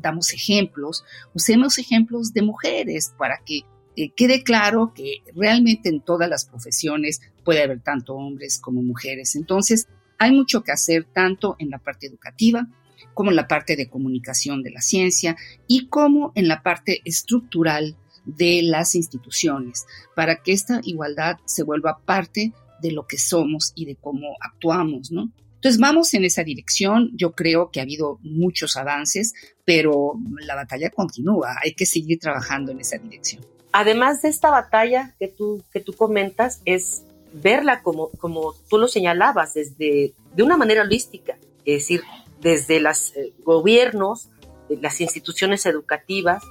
damos 0.00 0.32
ejemplos, 0.32 1.04
usemos 1.32 1.78
ejemplos 1.78 2.32
de 2.32 2.42
mujeres 2.42 3.14
para 3.16 3.38
que 3.46 3.60
eh, 3.94 4.10
quede 4.16 4.42
claro 4.42 4.92
que 4.92 5.22
realmente 5.32 5.90
en 5.90 6.00
todas 6.00 6.28
las 6.28 6.44
profesiones 6.44 7.20
puede 7.44 7.62
haber 7.62 7.78
tanto 7.82 8.16
hombres 8.16 8.58
como 8.58 8.82
mujeres. 8.82 9.36
Entonces, 9.36 9.86
hay 10.18 10.32
mucho 10.32 10.64
que 10.64 10.72
hacer 10.72 11.04
tanto 11.04 11.54
en 11.60 11.70
la 11.70 11.78
parte 11.78 12.08
educativa 12.08 12.66
como 13.14 13.30
en 13.30 13.36
la 13.36 13.48
parte 13.48 13.76
de 13.76 13.88
comunicación 13.88 14.62
de 14.62 14.70
la 14.70 14.80
ciencia 14.80 15.36
y 15.66 15.86
como 15.88 16.32
en 16.34 16.48
la 16.48 16.62
parte 16.62 17.00
estructural 17.04 17.96
de 18.24 18.62
las 18.62 18.94
instituciones 18.94 19.86
para 20.14 20.42
que 20.42 20.52
esta 20.52 20.80
igualdad 20.84 21.38
se 21.46 21.62
vuelva 21.62 21.98
parte 22.04 22.52
de 22.80 22.92
lo 22.92 23.06
que 23.06 23.18
somos 23.18 23.72
y 23.74 23.86
de 23.86 23.96
cómo 23.96 24.36
actuamos, 24.40 25.10
¿no? 25.10 25.30
Entonces 25.56 25.80
vamos 25.80 26.14
en 26.14 26.24
esa 26.24 26.44
dirección. 26.44 27.10
Yo 27.14 27.32
creo 27.32 27.70
que 27.72 27.80
ha 27.80 27.82
habido 27.82 28.20
muchos 28.22 28.76
avances, 28.76 29.34
pero 29.64 30.14
la 30.46 30.54
batalla 30.54 30.88
continúa. 30.90 31.56
Hay 31.60 31.74
que 31.74 31.84
seguir 31.84 32.20
trabajando 32.20 32.70
en 32.70 32.80
esa 32.80 32.96
dirección. 32.96 33.44
Además 33.72 34.22
de 34.22 34.28
esta 34.28 34.50
batalla 34.50 35.16
que 35.18 35.26
tú, 35.26 35.64
que 35.72 35.80
tú 35.80 35.94
comentas, 35.94 36.62
es 36.64 37.02
verla 37.32 37.82
como, 37.82 38.08
como 38.10 38.54
tú 38.70 38.78
lo 38.78 38.86
señalabas, 38.86 39.54
desde, 39.54 40.14
de 40.34 40.42
una 40.42 40.56
manera 40.56 40.82
holística, 40.82 41.36
es 41.64 41.82
decir, 41.82 42.02
desde 42.40 42.80
los 42.80 43.14
eh, 43.16 43.32
gobiernos, 43.44 44.28
las 44.68 45.00
instituciones 45.00 45.66
educativas, 45.66 46.42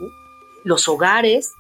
los 0.63 0.88
hogares, 0.88 1.52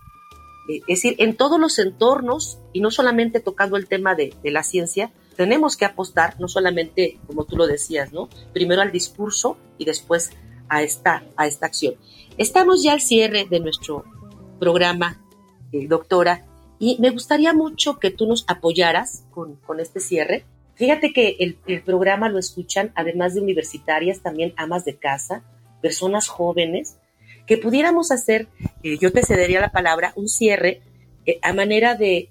eh, 0.67 0.81
es 0.87 1.01
decir, 1.01 1.15
en 1.19 1.35
todos 1.35 1.59
los 1.59 1.79
entornos, 1.79 2.59
y 2.73 2.81
no 2.81 2.91
solamente 2.91 3.39
tocando 3.39 3.77
el 3.77 3.87
tema 3.87 4.15
de, 4.15 4.33
la 4.43 4.63
ciencia, 4.63 5.11
tenemos 5.35 5.77
que 5.77 5.85
apostar, 5.85 6.39
no 6.39 6.47
solamente, 6.47 7.19
como 7.27 7.45
tú 7.45 7.57
lo 7.57 7.67
decías, 7.67 8.11
¿no? 8.11 8.27
Primero 8.53 8.81
al 8.81 8.91
discurso 8.91 9.57
y 9.77 9.85
después 9.85 10.31
a 10.67 10.81
esta, 10.81 11.23
a 11.37 11.47
esta 11.47 11.67
acción. 11.67 11.95
Estamos 12.37 12.83
ya 12.83 12.93
al 12.93 13.01
cierre 13.01 13.45
de 13.45 13.59
nuestro 13.59 14.03
programa, 14.59 15.21
eh, 15.71 15.87
doctora, 15.87 16.45
y 16.79 16.97
me 16.99 17.09
gustaría 17.09 17.53
mucho 17.53 17.99
que 17.99 18.11
tú 18.11 18.27
nos 18.27 18.45
apoyaras 18.47 19.23
con, 19.31 19.57
este 19.79 19.99
cierre. 19.99 20.45
Fíjate 20.77 21.11
que 21.11 21.37
el, 21.39 21.81
programa 21.81 22.29
lo 22.29 22.37
escuchan, 22.37 22.91
además 22.93 23.33
de 23.33 23.41
universitarias, 23.41 24.21
también 24.21 24.53
amas 24.57 24.85
de 24.85 24.95
casa, 24.95 25.43
personas 25.81 26.27
jóvenes, 26.27 26.97
que 27.47 27.57
pudiéramos 27.57 28.11
hacer, 28.11 28.47
eh, 28.83 28.97
yo 28.99 29.11
te 29.11 29.25
cedería 29.25 29.59
la 29.59 29.71
palabra, 29.71 30.13
un 30.15 30.27
cierre 30.29 30.81
eh, 31.25 31.39
a 31.41 31.53
manera 31.53 31.95
de 31.95 32.29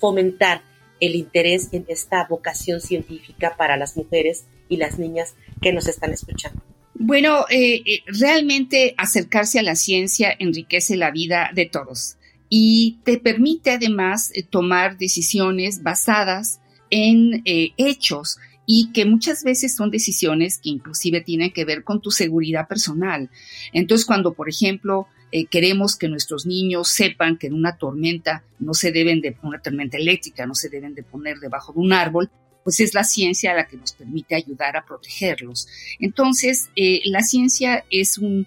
fomentar 0.00 0.62
el 0.98 1.14
interés 1.14 1.68
en 1.72 1.84
esta 1.86 2.26
vocación 2.28 2.80
científica 2.80 3.54
para 3.56 3.76
las 3.76 3.96
mujeres 3.96 4.44
y 4.68 4.76
las 4.76 4.98
niñas 4.98 5.34
que 5.62 5.72
nos 5.72 5.86
están 5.86 6.12
escuchando. 6.12 6.60
Bueno, 6.94 7.44
eh, 7.48 8.00
realmente 8.06 8.94
acercarse 8.96 9.60
a 9.60 9.62
la 9.62 9.76
ciencia 9.76 10.34
enriquece 10.36 10.96
la 10.96 11.12
vida 11.12 11.50
de 11.54 11.66
todos 11.66 12.16
y 12.48 12.98
te 13.04 13.18
permite 13.18 13.70
además 13.70 14.32
tomar 14.50 14.96
decisiones 14.98 15.82
basadas 15.82 16.60
en 16.94 17.42
eh, 17.44 17.72
hechos 17.76 18.38
y 18.66 18.92
que 18.92 19.04
muchas 19.04 19.42
veces 19.42 19.74
son 19.74 19.90
decisiones 19.90 20.58
que 20.58 20.70
inclusive 20.70 21.22
tienen 21.22 21.52
que 21.52 21.64
ver 21.64 21.82
con 21.82 22.00
tu 22.00 22.12
seguridad 22.12 22.68
personal. 22.68 23.30
Entonces, 23.72 24.06
cuando, 24.06 24.32
por 24.32 24.48
ejemplo, 24.48 25.08
eh, 25.32 25.46
queremos 25.46 25.96
que 25.96 26.08
nuestros 26.08 26.46
niños 26.46 26.88
sepan 26.88 27.36
que 27.36 27.48
en 27.48 27.54
una 27.54 27.76
tormenta 27.76 28.44
no 28.60 28.74
se 28.74 28.92
deben 28.92 29.20
de, 29.20 29.36
una 29.42 29.60
tormenta 29.60 29.96
eléctrica, 29.96 30.46
no 30.46 30.54
se 30.54 30.68
deben 30.68 30.94
de 30.94 31.02
poner 31.02 31.40
debajo 31.40 31.72
de 31.72 31.80
un 31.80 31.92
árbol, 31.92 32.30
pues 32.62 32.78
es 32.78 32.94
la 32.94 33.02
ciencia 33.02 33.54
la 33.54 33.66
que 33.66 33.76
nos 33.76 33.92
permite 33.92 34.36
ayudar 34.36 34.76
a 34.76 34.86
protegerlos. 34.86 35.66
Entonces, 35.98 36.70
la 36.76 37.22
ciencia 37.22 37.84
es 37.90 38.18
un, 38.18 38.46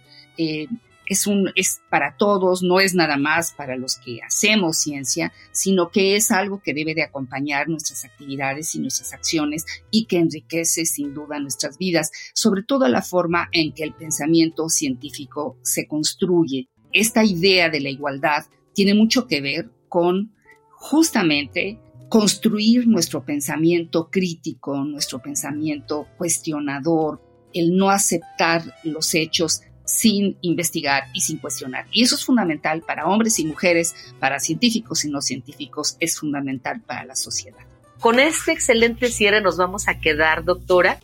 es, 1.07 1.27
un, 1.27 1.51
es 1.55 1.81
para 1.89 2.17
todos, 2.17 2.63
no 2.63 2.79
es 2.79 2.93
nada 2.93 3.17
más 3.17 3.53
para 3.53 3.75
los 3.75 3.97
que 3.97 4.19
hacemos 4.21 4.77
ciencia, 4.77 5.31
sino 5.51 5.89
que 5.89 6.15
es 6.15 6.31
algo 6.31 6.61
que 6.61 6.73
debe 6.73 6.93
de 6.93 7.03
acompañar 7.03 7.69
nuestras 7.69 8.05
actividades 8.05 8.75
y 8.75 8.79
nuestras 8.79 9.13
acciones 9.13 9.65
y 9.91 10.05
que 10.05 10.17
enriquece 10.17 10.85
sin 10.85 11.13
duda 11.13 11.39
nuestras 11.39 11.77
vidas, 11.77 12.11
sobre 12.33 12.63
todo 12.63 12.87
la 12.87 13.01
forma 13.01 13.49
en 13.51 13.73
que 13.73 13.83
el 13.83 13.93
pensamiento 13.93 14.69
científico 14.69 15.57
se 15.61 15.87
construye. 15.87 16.69
Esta 16.91 17.23
idea 17.23 17.69
de 17.69 17.79
la 17.79 17.89
igualdad 17.89 18.45
tiene 18.73 18.93
mucho 18.93 19.27
que 19.27 19.41
ver 19.41 19.71
con 19.89 20.33
justamente 20.71 21.79
construir 22.09 22.87
nuestro 22.87 23.25
pensamiento 23.25 24.09
crítico, 24.09 24.83
nuestro 24.83 25.21
pensamiento 25.21 26.07
cuestionador, 26.17 27.21
el 27.53 27.75
no 27.75 27.89
aceptar 27.89 28.75
los 28.83 29.13
hechos 29.13 29.61
sin 29.87 30.37
investigar 30.41 31.05
y 31.13 31.21
sin 31.21 31.37
cuestionar. 31.37 31.85
Y 31.91 32.03
eso 32.03 32.15
es 32.15 32.25
fundamental 32.25 32.81
para 32.81 33.07
hombres 33.07 33.39
y 33.39 33.45
mujeres, 33.45 33.95
para 34.19 34.39
científicos 34.39 35.05
y 35.05 35.09
no 35.09 35.21
científicos, 35.21 35.95
es 36.01 36.19
fundamental 36.19 36.81
para 36.81 37.05
la 37.05 37.15
sociedad. 37.15 37.65
Con 38.01 38.19
este 38.19 38.51
excelente 38.51 39.09
cierre 39.09 39.41
nos 39.41 39.57
vamos 39.57 39.87
a 39.87 39.99
quedar, 39.99 40.43
doctora, 40.43 40.99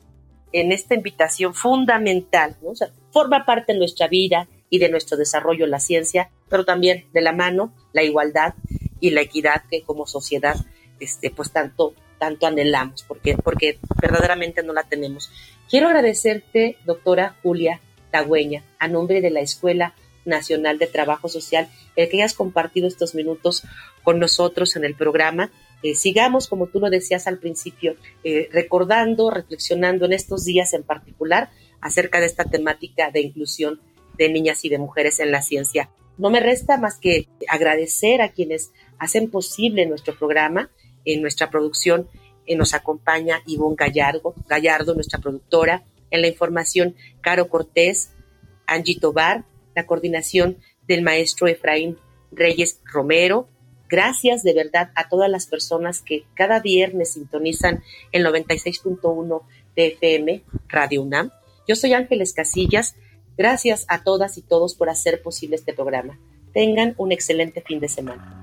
en 0.51 0.71
esta 0.71 0.95
invitación 0.95 1.53
fundamental, 1.53 2.57
¿no? 2.61 2.73
forma 3.11 3.45
parte 3.45 3.73
de 3.73 3.79
nuestra 3.79 4.07
vida 4.07 4.47
y 4.69 4.79
de 4.79 4.89
nuestro 4.89 5.17
desarrollo 5.17 5.65
la 5.65 5.79
ciencia, 5.79 6.29
pero 6.49 6.65
también 6.65 7.05
de 7.13 7.21
la 7.21 7.31
mano 7.31 7.73
la 7.93 8.03
igualdad 8.03 8.53
y 8.99 9.11
la 9.11 9.21
equidad 9.21 9.63
que 9.71 9.81
como 9.81 10.05
sociedad 10.05 10.57
este, 10.99 11.31
pues 11.31 11.51
tanto, 11.51 11.93
tanto 12.19 12.47
anhelamos, 12.47 13.03
porque, 13.03 13.37
porque 13.37 13.79
verdaderamente 14.01 14.61
no 14.61 14.73
la 14.73 14.83
tenemos. 14.83 15.31
Quiero 15.69 15.87
agradecerte, 15.87 16.77
doctora 16.85 17.37
Julia 17.41 17.79
Tagüeña, 18.13 18.63
a 18.77 18.87
nombre 18.87 19.21
de 19.21 19.31
la 19.31 19.41
Escuela 19.41 19.95
Nacional 20.23 20.77
de 20.77 20.85
Trabajo 20.85 21.29
Social, 21.29 21.67
el 21.95 22.09
que 22.09 22.17
hayas 22.17 22.35
compartido 22.35 22.87
estos 22.87 23.15
minutos 23.15 23.63
con 24.03 24.19
nosotros 24.19 24.75
en 24.75 24.85
el 24.85 24.93
programa. 24.93 25.51
Eh, 25.81 25.95
sigamos, 25.95 26.47
como 26.47 26.67
tú 26.67 26.79
lo 26.79 26.91
decías 26.91 27.25
al 27.25 27.39
principio, 27.39 27.95
eh, 28.23 28.49
recordando, 28.51 29.31
reflexionando 29.31 30.05
en 30.05 30.13
estos 30.13 30.45
días 30.45 30.73
en 30.73 30.83
particular 30.83 31.49
acerca 31.81 32.19
de 32.19 32.27
esta 32.27 32.45
temática 32.45 33.09
de 33.09 33.21
inclusión 33.21 33.81
de 34.15 34.29
niñas 34.29 34.63
y 34.63 34.69
de 34.69 34.77
mujeres 34.77 35.19
en 35.19 35.31
la 35.31 35.41
ciencia. 35.41 35.89
No 36.19 36.29
me 36.29 36.39
resta 36.39 36.77
más 36.77 36.99
que 36.99 37.27
agradecer 37.49 38.21
a 38.21 38.29
quienes 38.29 38.71
hacen 38.99 39.31
posible 39.31 39.87
nuestro 39.87 40.15
programa 40.15 40.69
en 41.03 41.23
nuestra 41.23 41.49
producción 41.49 42.07
eh, 42.45 42.55
nos 42.55 42.73
acompaña 42.73 43.41
Ivonne 43.45 43.75
Gallardo, 43.77 44.33
Gallardo, 44.47 44.93
nuestra 44.93 45.19
productora. 45.19 45.83
En 46.13 46.21
la 46.21 46.27
información, 46.27 46.95
Caro 47.21 47.49
Cortés, 47.49 48.11
Angie 48.67 48.99
Tobar, 48.99 49.45
la 49.75 49.87
coordinación 49.87 50.59
del 50.87 51.01
maestro 51.01 51.47
Efraín 51.47 51.97
Reyes 52.31 52.79
Romero. 52.85 53.47
Gracias 53.89 54.43
de 54.43 54.53
verdad 54.53 54.91
a 54.93 55.09
todas 55.09 55.27
las 55.27 55.47
personas 55.47 56.03
que 56.03 56.25
cada 56.35 56.59
viernes 56.59 57.13
sintonizan 57.13 57.83
el 58.11 58.23
96.1 58.23 59.41
de 59.75 59.87
FM 59.87 60.43
Radio 60.67 61.01
UNAM. 61.01 61.31
Yo 61.67 61.75
soy 61.75 61.93
Ángeles 61.93 62.33
Casillas. 62.33 62.95
Gracias 63.35 63.85
a 63.87 64.03
todas 64.03 64.37
y 64.37 64.43
todos 64.43 64.75
por 64.75 64.89
hacer 64.89 65.23
posible 65.23 65.55
este 65.55 65.73
programa. 65.73 66.19
Tengan 66.53 66.93
un 66.97 67.11
excelente 67.11 67.61
fin 67.61 67.79
de 67.79 67.89
semana. 67.89 68.42